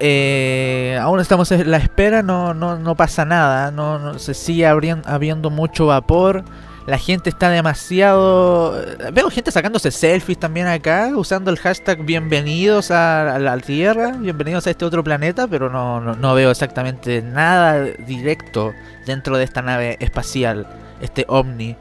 [0.00, 3.70] Eh, aún estamos en la espera, no, no, no pasa nada.
[3.70, 6.44] No, no, se sigue habiendo, habiendo mucho vapor.
[6.88, 8.74] La gente está demasiado.
[9.12, 14.70] Veo gente sacándose selfies también acá, usando el hashtag bienvenidos a, la Tierra, bienvenidos a
[14.70, 18.72] este otro planeta, pero no, no, no, veo exactamente nada directo
[19.04, 20.66] dentro de esta nave espacial,
[21.02, 21.76] este ovni.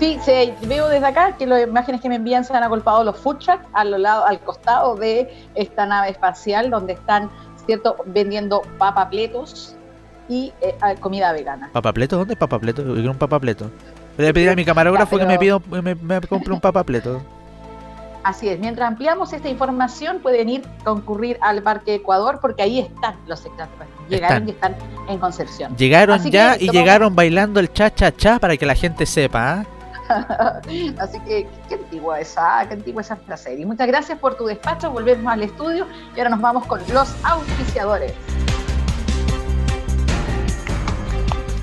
[0.00, 3.16] Sí, se, veo desde acá que las imágenes que me envían se han agolpado los
[3.18, 7.30] food trucks al, lado, al costado de esta nave espacial donde están,
[7.66, 9.77] ¿cierto?, vendiendo papapletos
[10.28, 11.70] y eh, comida vegana.
[11.72, 12.18] ¿Papapleto?
[12.18, 12.84] ¿Dónde es papapleto?
[12.84, 13.70] Yo quiero un papapleto.
[14.16, 15.28] Le voy a pedir a mi camarógrafo ya, pero...
[15.28, 17.22] que me, pido, me, me compre un papapleto.
[18.24, 23.16] Así es, mientras ampliamos esta información pueden ir concurrir al Parque Ecuador porque ahí están
[23.26, 23.88] los extraterrestres.
[24.08, 24.48] Llegaron están.
[24.48, 25.76] y están en Concepción.
[25.76, 29.62] Llegaron Así ya y llegaron bailando el cha-cha-cha para que la gente sepa.
[29.62, 29.78] ¿eh?
[30.98, 33.18] Así que qué antigua esa, qué antigua esa.
[33.56, 34.90] Y muchas gracias por tu despacho.
[34.90, 38.12] Volvemos al estudio y ahora nos vamos con los auspiciadores.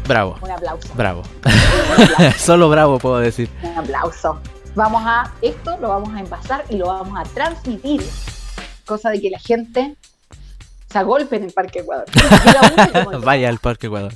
[0.07, 0.37] Bravo.
[0.41, 0.93] Un aplauso.
[0.95, 1.23] Bravo.
[1.45, 2.37] Un aplauso.
[2.45, 3.49] Solo bravo puedo decir.
[3.63, 4.39] Un aplauso.
[4.75, 8.03] Vamos a esto, lo vamos a envasar y lo vamos a transmitir.
[8.85, 9.95] Cosa de que la gente
[10.91, 12.05] se agolpe en el Parque Ecuador.
[13.23, 14.13] Vaya al Parque Ecuador.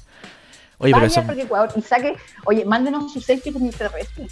[0.78, 1.20] Oye, Vaya pero eso...
[1.22, 4.28] al Parque Ecuador y saque, oye, mándenos su selfie con el terrestre.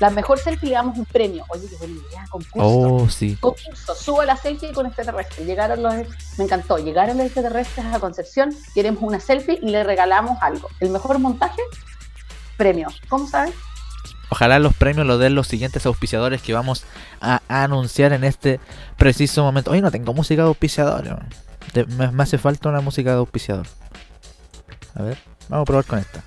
[0.00, 1.44] La mejor selfie le damos un premio.
[1.50, 2.66] Oye, qué buena idea, concurso.
[2.66, 3.36] Oh, sí.
[3.38, 5.44] Concurso, subo la selfie con extraterrestre.
[5.44, 5.94] Llegaron los,
[6.38, 10.68] me encantó, llegaron los extraterrestres a Concepción, queremos una selfie y le regalamos algo.
[10.80, 11.60] El mejor montaje,
[12.56, 12.88] premio.
[13.10, 13.52] ¿Cómo sabes?
[14.30, 16.84] Ojalá los premios los den los siguientes auspiciadores que vamos
[17.20, 18.58] a anunciar en este
[18.96, 19.70] preciso momento.
[19.70, 21.26] Hoy no tengo música de auspiciador.
[21.74, 23.66] Me, me hace falta una música de auspiciador.
[24.94, 25.18] A ver,
[25.50, 26.22] vamos a probar con esta.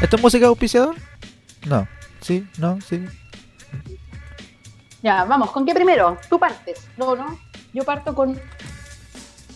[0.00, 0.94] ¿Esto es música de auspiciador?
[1.66, 1.86] No.
[2.20, 2.48] ¿Sí?
[2.58, 2.80] ¿No?
[2.80, 3.04] ¿Sí?
[5.02, 6.16] Ya, vamos, ¿con qué primero?
[6.28, 6.86] Tú partes.
[6.96, 7.38] No, no.
[7.72, 8.40] Yo parto con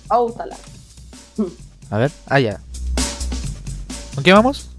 [0.08, 0.56] Outala.
[1.90, 2.60] A ver, ah, ya.
[4.14, 4.70] ¿Con qué vamos?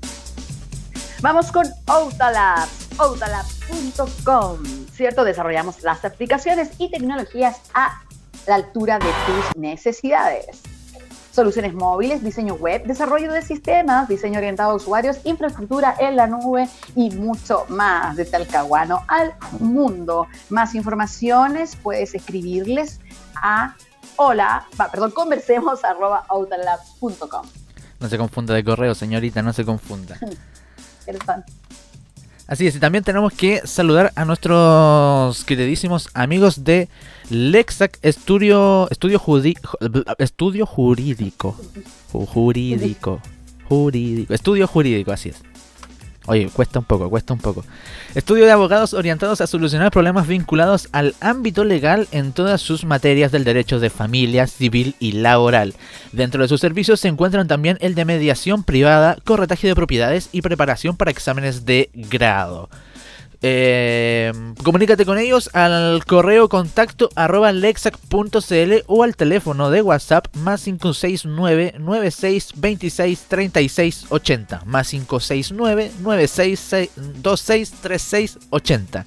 [1.21, 5.23] Vamos con Outalabs, outalabs.com, ¿cierto?
[5.23, 8.01] Desarrollamos las aplicaciones y tecnologías a
[8.47, 10.61] la altura de tus necesidades.
[11.41, 16.69] Soluciones móviles, diseño web, desarrollo de sistemas, diseño orientado a usuarios, infraestructura en la nube
[16.95, 20.27] y mucho más de Talcahuano al mundo.
[20.51, 22.99] Más informaciones puedes escribirles
[23.33, 23.75] a
[24.17, 27.47] hola, perdón, conversemos arroba outalabs.com.
[27.99, 30.19] No se confunda de correo, señorita, no se confunda.
[31.25, 31.43] Fan.
[32.51, 36.89] Así es, y también tenemos que saludar a nuestros queridísimos amigos de
[37.29, 39.69] Lexac Estudio, estudio, Jurídico.
[42.11, 43.21] Jurídico.
[43.69, 44.33] Jurídico.
[44.33, 45.41] Estudio Jurídico, así es.
[46.27, 47.65] Oye, cuesta un poco, cuesta un poco.
[48.13, 53.31] Estudio de abogados orientados a solucionar problemas vinculados al ámbito legal en todas sus materias
[53.31, 55.73] del derecho de familia, civil y laboral.
[56.11, 60.41] Dentro de sus servicios se encuentran también el de mediación privada, corretaje de propiedades y
[60.41, 62.69] preparación para exámenes de grado.
[63.43, 64.31] Eh,
[64.63, 71.73] comunícate con ellos al correo contacto arroba lexac.cl o al teléfono de WhatsApp más 569
[71.79, 79.05] 96 26 36 80 más 569 96 26 36 80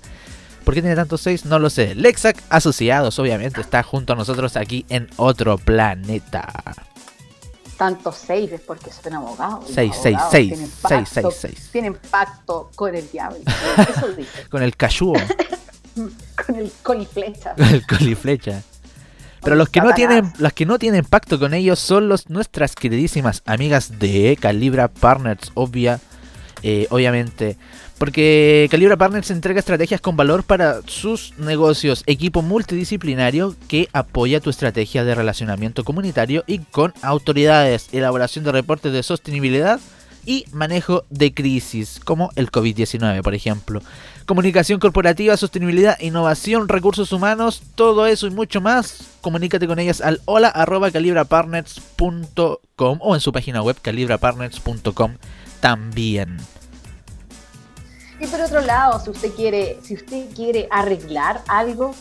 [0.64, 1.44] ¿Por qué tiene tantos 6?
[1.44, 1.94] No lo sé.
[1.94, 6.48] Lexac Asociados, obviamente, está junto a nosotros aquí en otro planeta.
[7.76, 9.64] Tantos 6 es porque son abogados.
[9.72, 10.58] 6, 6, 6.
[10.88, 11.68] 6, 6, 6.
[11.72, 13.38] Tienen pacto con el diablo.
[13.78, 14.30] Eso dice.
[14.50, 15.14] con el cayúo.
[16.46, 17.54] con el coliflecha.
[17.54, 18.62] Con el coliflecha.
[19.42, 22.74] Pero los que, no tienen, los que no tienen pacto con ellos son los, nuestras
[22.74, 26.00] queridísimas amigas de Calibra Partners, obvia
[26.66, 27.58] eh, obviamente.
[27.98, 34.48] Porque Calibra Partners entrega estrategias con valor para sus negocios, equipo multidisciplinario que apoya tu
[34.48, 39.78] estrategia de relacionamiento comunitario y con autoridades, elaboración de reportes de sostenibilidad
[40.24, 43.82] y manejo de crisis, como el COVID-19, por ejemplo.
[44.24, 49.10] Comunicación corporativa, sostenibilidad, innovación, recursos humanos, todo eso y mucho más.
[49.20, 55.16] Comunícate con ellas al hola arroba calibrapartners.com o en su página web calibrapartners.com
[55.64, 56.36] también.
[58.20, 61.94] Y por otro lado, si usted quiere, si usted quiere arreglar algo,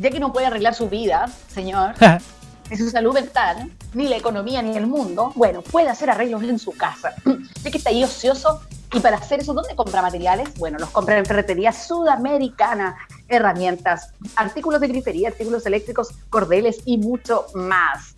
[0.00, 1.94] ya que no puede arreglar su vida, señor,
[2.70, 6.58] ni su salud mental, ni la economía, ni el mundo, bueno, puede hacer arreglos en
[6.58, 7.14] su casa.
[7.62, 8.60] Ya que está ahí ocioso,
[8.92, 10.52] y para hacer eso, ¿dónde compra materiales?
[10.58, 12.96] Bueno, los compra en Ferretería Sudamericana,
[13.28, 18.14] herramientas, artículos de grifería, artículos eléctricos, cordeles y mucho más.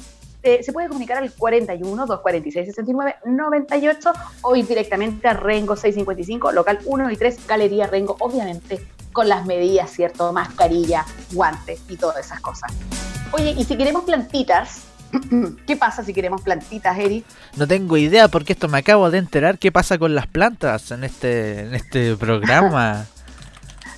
[0.47, 6.53] Eh, se puede comunicar al 41 246 69 98 o ir directamente a Rengo 655,
[6.53, 10.33] local 1 y 3, Galería Rengo, obviamente con las medidas, ¿cierto?
[10.33, 12.73] Mascarilla, guantes y todas esas cosas.
[13.33, 14.83] Oye, y si queremos plantitas,
[15.67, 17.25] ¿qué pasa si queremos plantitas, Eri?
[17.57, 21.03] No tengo idea porque esto me acabo de enterar qué pasa con las plantas en
[21.03, 23.07] este, en este programa.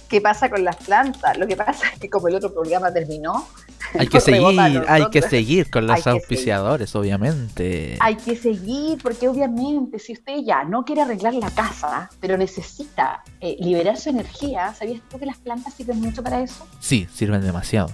[0.09, 1.37] ¿Qué pasa con las plantas?
[1.37, 3.47] Lo que pasa es que como el otro programa terminó,
[3.99, 7.97] hay que seguir, hay que seguir con los auspiciadores, obviamente.
[8.01, 13.23] Hay que seguir, porque obviamente si usted ya no quiere arreglar la casa, pero necesita
[13.41, 16.67] eh, liberar su energía, ¿sabías tú que las plantas sirven mucho para eso?
[16.81, 17.91] Sí, sirven demasiado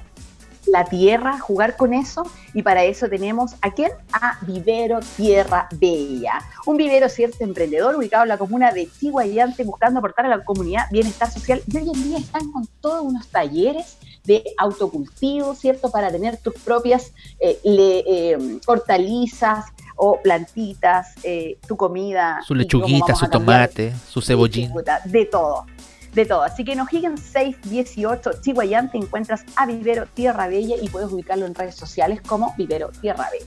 [0.67, 2.23] la tierra, jugar con eso.
[2.53, 3.91] Y para eso tenemos a quién?
[4.13, 6.41] A Vivero Tierra Bella.
[6.67, 10.87] Un vivero, cierto, emprendedor ubicado en la comuna de Chihuayante, buscando aportar a la comunidad
[10.91, 11.63] bienestar social.
[11.67, 15.91] Y hoy en día están con todos unos talleres de autocultivo, ¿cierto?
[15.91, 22.41] Para tener tus propias eh, eh, hortalizas o plantitas, eh, tu comida.
[22.47, 24.73] Su lechuguita, su tomate, su cebollín.
[25.05, 25.67] De todo
[26.15, 26.43] de todo.
[26.43, 31.47] Así que en O'Higgins 618 Chihuayán te encuentras a Vivero Tierra Bella y puedes ubicarlo
[31.47, 33.47] en redes sociales como Vivero Tierra Bella.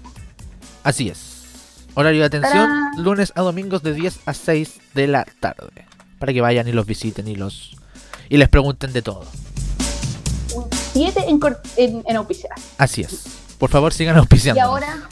[0.84, 1.38] Así es.
[1.93, 5.86] Horario de atención, lunes a domingos de 10 a 6 de la tarde.
[6.20, 7.76] Para que vayan y los visiten y los
[8.30, 9.26] y les pregunten de todo.
[10.93, 11.39] 7 en,
[11.78, 12.28] en, en
[12.78, 13.24] Así es.
[13.57, 14.59] Por favor, sigan auspiciando.
[14.59, 15.07] Y ahora,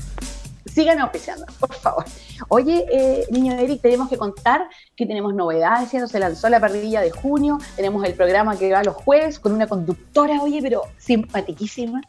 [0.76, 2.04] sigan auspiciando, por favor.
[2.50, 7.00] Oye, eh, niño Eric, tenemos que contar que tenemos novedades, ya se lanzó la parrilla
[7.00, 12.02] de junio, tenemos el programa que va los jueves con una conductora, oye, pero simpatiquísima.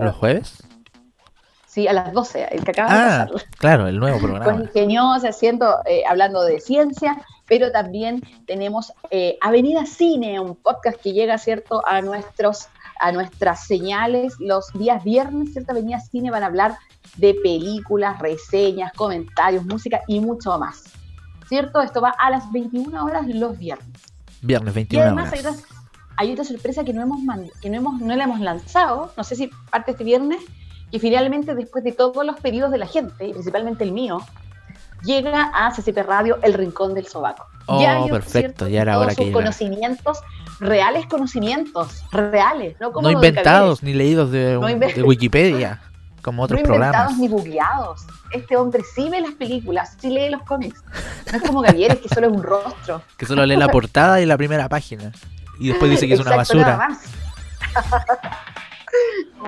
[0.00, 0.62] ¿Los jueves?
[1.66, 3.48] Sí, a las 12, el que acaba de ah, pasar.
[3.58, 4.44] Claro, el nuevo programa.
[4.46, 10.98] Con ingeniosa, haciendo, eh, hablando de ciencia, pero también tenemos eh, Avenida Cine, un podcast
[11.02, 12.68] que llega, ¿cierto?, a nuestros
[13.00, 15.70] a nuestras señales los días viernes, ¿cierto?
[15.70, 16.78] Avenida Cine van a hablar
[17.18, 20.84] de películas, reseñas, comentarios, música y mucho más.
[21.48, 21.80] ¿Cierto?
[21.80, 23.88] Esto va a las 21 horas los viernes.
[24.40, 25.64] Viernes 21 y además horas.
[26.16, 27.20] Hay, otra, sorpresa que no hemos
[27.60, 30.40] que no hemos no la hemos lanzado, no sé si parte este viernes,
[30.90, 34.20] que finalmente después de todos los pedidos de la gente, y principalmente el mío,
[35.04, 37.46] llega a CCP Radio El Rincón del Sobaco.
[37.66, 40.18] Oh, perfecto, ya era hora que conocimientos,
[40.58, 45.80] reales conocimientos, reales, no como inventados ni leídos de, de Wikipedia
[46.28, 47.16] como otros no programas.
[47.16, 48.02] ni bugueados.
[48.30, 50.84] Este hombre sí ve las películas, sí lee los cómics.
[51.32, 53.02] No es como Gabriel, que solo es un rostro.
[53.16, 55.10] Que solo lee la portada y la primera página.
[55.58, 56.88] Y después dice que es una basura.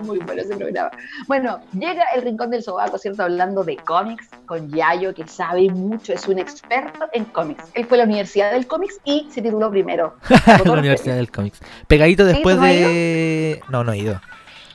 [0.02, 0.90] Muy bueno ese programa.
[1.26, 3.24] Bueno, llega el Rincón del Sobaco, ¿cierto?
[3.24, 7.64] Hablando de cómics con Yayo, que sabe mucho, es un experto en cómics.
[7.74, 10.16] Él fue a la Universidad del Cómics y se tituló primero.
[10.64, 11.60] la Universidad del Cómics.
[11.86, 13.60] Pegadito después de...
[13.68, 14.20] No, no he ido.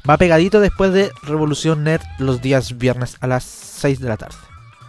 [0.07, 4.35] Va pegadito después de Revolución Nerd los días viernes a las 6 de la tarde.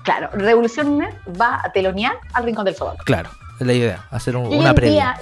[0.03, 3.03] Claro, Revolución Nerd va a telonear al Rincón del Sobaco.
[3.05, 5.19] Claro, es la idea, hacer una previa.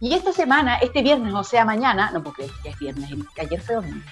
[0.00, 3.10] y, esta semana, este viernes, o sea, mañana, no porque ya es viernes,
[3.40, 4.04] ayer fue domingo.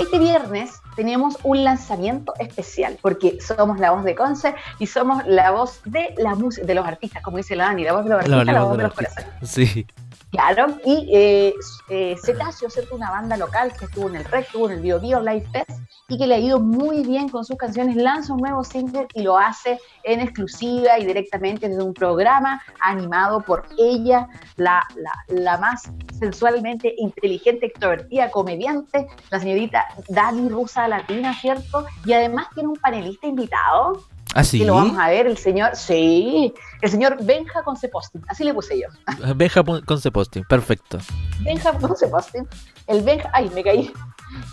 [0.00, 5.52] Este viernes tenemos un lanzamiento especial porque somos la voz de Conce y somos la
[5.52, 8.18] voz de la música de los artistas, como dice la Dani, la voz de los
[8.18, 9.30] artistas, la, voz de, los corazones.
[9.44, 9.86] Sí.
[10.30, 11.54] Claro, y eh,
[11.88, 12.94] eh, Cetáceo, ¿cierto?
[12.94, 15.80] Una banda local que estuvo en el REC, estuvo en el Bio Bio Live Fest
[16.08, 19.22] y que le ha ido muy bien con sus canciones, lanza un nuevo single y
[19.22, 25.58] lo hace en exclusiva y directamente desde un programa animado por ella, la, la, la
[25.58, 31.86] más sensualmente inteligente, extrovertida, comediante, la señorita Dani Rusa Latina, ¿cierto?
[32.04, 34.02] Y además tiene un panelista invitado
[34.36, 34.62] ¿Ah, sí?
[34.66, 38.88] lo vamos a ver, el señor, sí, el señor Benja Conceposting, así le puse yo.
[39.34, 40.98] Benja Conceposting, perfecto.
[41.40, 42.46] Benja Conceposting,
[42.86, 43.90] el Benja, ay, me caí.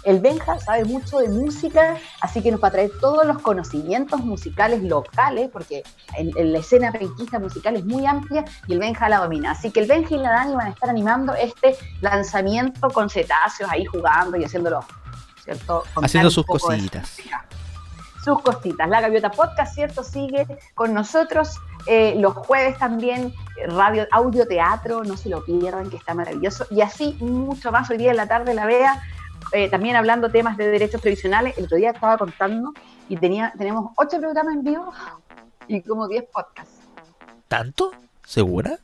[0.05, 4.21] El Benja sabe mucho de música, así que nos va a traer todos los conocimientos
[4.21, 5.83] musicales locales, porque
[6.15, 9.51] en, la escena penquista musical es muy amplia y el Benja la domina.
[9.51, 13.69] Así que el Benja y la Dani van a estar animando este lanzamiento con cetáceos
[13.69, 14.85] ahí jugando y haciéndolo,
[15.43, 15.83] ¿cierto?
[16.01, 17.19] Haciendo sus cositas
[18.23, 18.87] sus cositas.
[18.89, 20.03] La Gaviota Podcast, ¿cierto?
[20.03, 21.59] Sigue con nosotros.
[21.85, 23.33] Eh, los jueves también,
[23.67, 26.65] radio, audio teatro, no se lo pierdan, que está maravilloso.
[26.69, 29.01] Y así mucho más hoy día en la tarde la vea.
[29.51, 31.57] Eh, también hablando temas de derechos previsionales.
[31.57, 32.73] El otro día estaba contando
[33.09, 34.93] y tenía, tenemos ocho programas en vivo
[35.67, 36.79] y como diez podcasts.
[37.49, 37.91] ¿Tanto?
[38.25, 38.79] ¿Segura?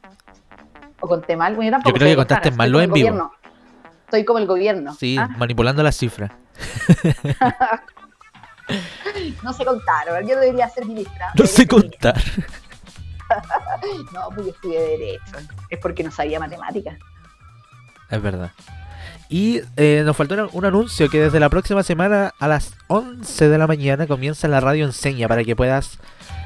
[1.00, 1.56] O conté mal.
[1.56, 3.32] Yo, yo creo que contaste mal lo en vivo.
[4.04, 4.94] Estoy como el gobierno.
[4.96, 5.30] Sí, ¿ah?
[5.38, 6.32] manipulando las cifras.
[9.44, 11.32] no sé contar, yo debería ser ministra.
[11.36, 12.22] No sé contar.
[14.14, 15.38] no, yo estudié Derecho.
[15.70, 16.98] Es porque no sabía matemáticas.
[18.10, 18.52] Es verdad.
[19.30, 23.58] Y eh, nos faltó un anuncio que desde la próxima semana a las 11 de
[23.60, 26.00] la mañana comienza la radio enseña para que puedas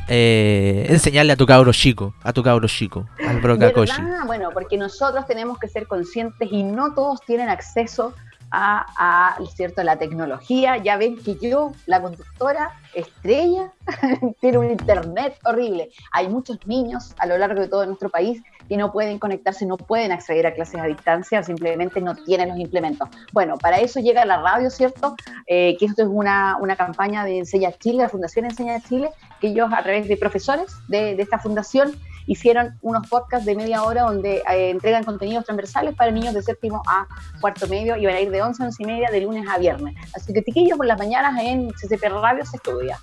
[0.10, 4.02] eh, enseñarle a tu cabro chico, a tu cabro chico, al brocacochi.
[4.26, 8.14] Bueno, porque nosotros tenemos que ser conscientes y no todos tienen acceso
[8.54, 9.84] a, ¿cierto?
[9.84, 10.78] la tecnología.
[10.78, 13.74] Ya ven que yo, la conductora estrella,
[14.42, 15.90] tiene un internet horrible.
[16.12, 19.78] Hay muchos niños a lo largo de todo nuestro país que no pueden conectarse, no
[19.78, 23.10] pueden acceder a clases a distancia, simplemente no tienen los implementos.
[23.34, 25.16] Bueno, para eso llega la radio, ¿cierto?
[25.48, 29.10] Eh, que esto es una, una, campaña de Enseña Chile, la Fundación Enseña Chile,
[29.42, 31.92] que ellos a través de profesores de, de esta fundación
[32.26, 36.82] hicieron unos podcasts de media hora donde eh, entregan contenidos transversales para niños de séptimo
[36.88, 37.08] a
[37.42, 39.58] cuarto medio y van a ir de 11 a 11 y media de lunes a
[39.58, 39.96] viernes.
[40.16, 43.00] Así que tiquillos por las mañanas en CCP Radio se estudia.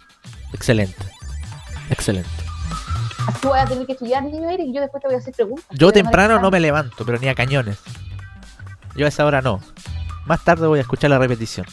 [0.53, 1.05] Excelente,
[1.91, 2.31] excelente.
[3.27, 5.35] Así voy a tener que estudiar, niño Eric, y yo después te voy a hacer
[5.35, 5.67] preguntas.
[5.71, 7.79] Yo temprano no me levanto, pero ni a cañones.
[8.97, 9.61] Yo a esa hora no.
[10.27, 11.67] Más tarde voy a escuchar la repetición.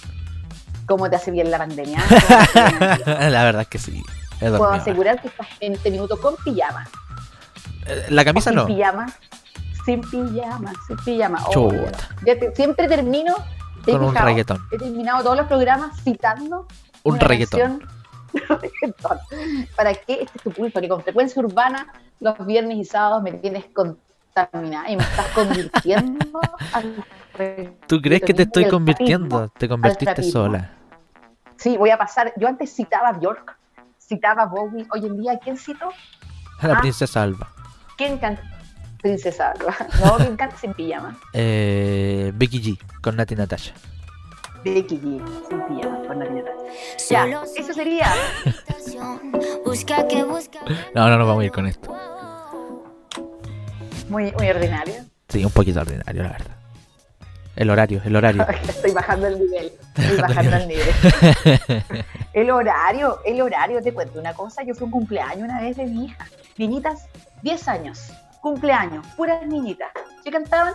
[0.86, 2.02] ¿Cómo te hace bien la pandemia?
[3.06, 4.04] la verdad es que sí.
[4.40, 6.88] Puedo asegurar que estás en este minuto con pijama.
[7.88, 8.68] Eh, la camisa no.
[8.68, 9.14] Sin pijama.
[9.86, 11.40] Sin pijama, sin pijama.
[11.56, 11.72] Oh,
[12.54, 13.36] siempre termino.
[13.86, 14.62] Con un reggaetón.
[14.72, 16.68] He terminado todos los programas citando.
[17.04, 17.82] Un reggaetón.
[19.76, 20.22] ¿Para qué?
[20.22, 24.90] Este es tu pulso, que con frecuencia urbana los viernes y sábados me tienes contaminada
[24.90, 26.42] y me estás convirtiendo
[27.88, 29.50] ¿Tú crees que te estoy convirtiendo?
[29.50, 30.72] Te convertiste sola.
[31.58, 32.34] Sí, voy a pasar.
[32.38, 33.58] Yo antes citaba a Bjork,
[34.00, 34.88] citaba a Bowie.
[34.92, 35.90] Hoy en día, ¿quién cito?
[36.60, 36.82] A la ah.
[36.82, 37.52] princesa Alba.
[37.98, 38.44] ¿Quién canta?
[39.02, 39.76] Princesa Alba.
[40.04, 41.18] No, ¿quién canta sin pijama?
[41.34, 43.74] Eh, Becky G, con Nati Natasha.
[44.64, 46.58] Becky G, sin pijama, con Nati Natasha.
[47.10, 48.14] Ya, eso sería.
[50.96, 51.96] no, no, no vamos a ir con esto.
[54.10, 54.94] Muy, muy ordinario.
[55.28, 56.58] Sí, un poquito ordinario, la verdad.
[57.56, 58.46] El horario, el horario.
[58.70, 59.72] Estoy bajando el nivel.
[59.96, 61.84] Estoy bajando el nivel.
[62.34, 64.64] el horario, el horario, te cuento una cosa.
[64.64, 66.28] Yo fui un cumpleaños una vez de mi hija.
[66.58, 67.08] Niñitas
[67.42, 68.12] 10 años,
[68.42, 69.90] cumpleaños, puras niñitas.
[70.24, 70.74] ¿Qué cantaban?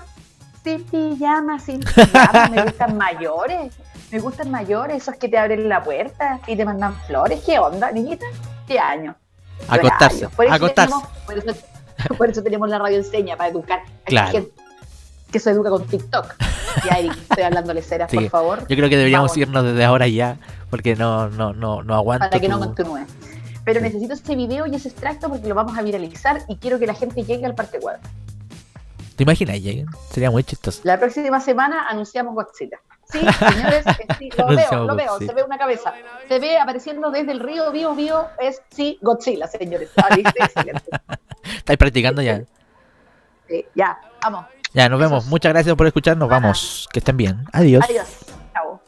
[0.62, 3.74] Sin pijama, sin pijama, me gustan mayores,
[4.12, 7.42] me gustan mayores, esos que te abren la puerta y te mandan flores.
[7.44, 8.28] ¿Qué onda, niñitas?
[8.66, 9.16] ¿Qué año?
[9.68, 10.94] Acostarse, por eso acostarse.
[11.26, 11.58] Tenemos,
[12.16, 14.52] por, eso, tenemos la radio enseña, para educar a la gente
[15.32, 16.36] que se educa con TikTok.
[16.84, 18.60] Ya, Eric, estoy hablándole ceras, por favor.
[18.68, 20.36] Yo creo que deberíamos irnos desde ahora ya,
[20.70, 22.28] porque no, no, no, no aguanto.
[22.28, 23.06] Para que no continúe
[23.64, 26.86] pero necesito ese video y ese extracto porque lo vamos a viralizar y quiero que
[26.86, 27.98] la gente llegue al parque web.
[29.16, 29.86] ¿Te imaginas lleguen?
[30.10, 30.80] Sería muy chistoso.
[30.84, 32.80] La próxima semana anunciamos Godzilla.
[33.10, 33.84] Sí, señores,
[34.18, 35.92] sí, lo veo, lo veo, se ve una cabeza.
[36.28, 39.90] Se ve apareciendo desde el río Bio Bio, es sí, Godzilla, señores.
[39.96, 40.08] Ah,
[41.56, 42.42] ¿Estáis practicando ya?
[43.48, 44.46] Sí, ya, vamos.
[44.72, 45.26] Ya, nos vemos.
[45.26, 46.28] Muchas gracias por escucharnos.
[46.28, 47.44] Vamos, que estén bien.
[47.52, 47.84] Adiós.
[47.84, 48.08] Adiós.
[48.54, 48.80] Chao.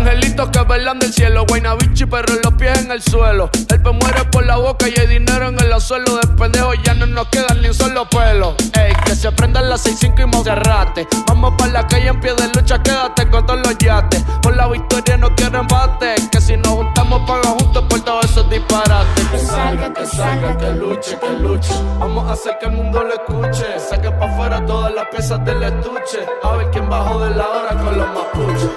[0.00, 3.50] Angelitos que velan del cielo, Guaynabichi, pero los pies en el suelo.
[3.68, 6.16] El pe muere por la boca y hay dinero en el suelo.
[6.16, 8.56] De pendejo ya no nos quedan ni un solo pelo.
[8.72, 11.06] Ey, que se prendan las 6-5 y Monserrate.
[11.28, 14.24] Vamos para la calle en pie de lucha, quédate con todos los yates.
[14.40, 16.14] Por la victoria no quiero empate.
[16.32, 19.24] Que si nos juntamos, paga juntos por todos esos disparates.
[19.26, 21.74] Que salga, que salga, que luche, que luche.
[21.98, 23.78] Vamos a hacer que el mundo lo escuche.
[23.78, 26.26] Saque pa' afuera todas las piezas del estuche.
[26.42, 28.70] A ver quién bajó de la hora con los mapuches.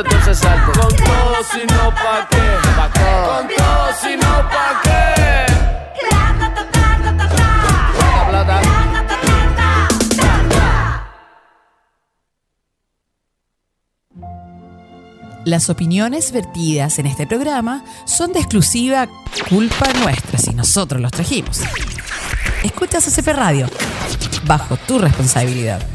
[0.00, 0.78] Entonces salte.
[0.78, 3.00] Con todo, si no, pa' qué.
[3.00, 5.46] Con todo, si no, pa' qué.
[6.08, 6.74] Plata, plata.
[15.44, 19.06] Las opiniones vertidas en este programa son de exclusiva
[19.50, 21.60] culpa nuestra si nosotros los trajimos.
[22.62, 23.68] Escuchas CP Radio,
[24.46, 25.93] bajo tu responsabilidad.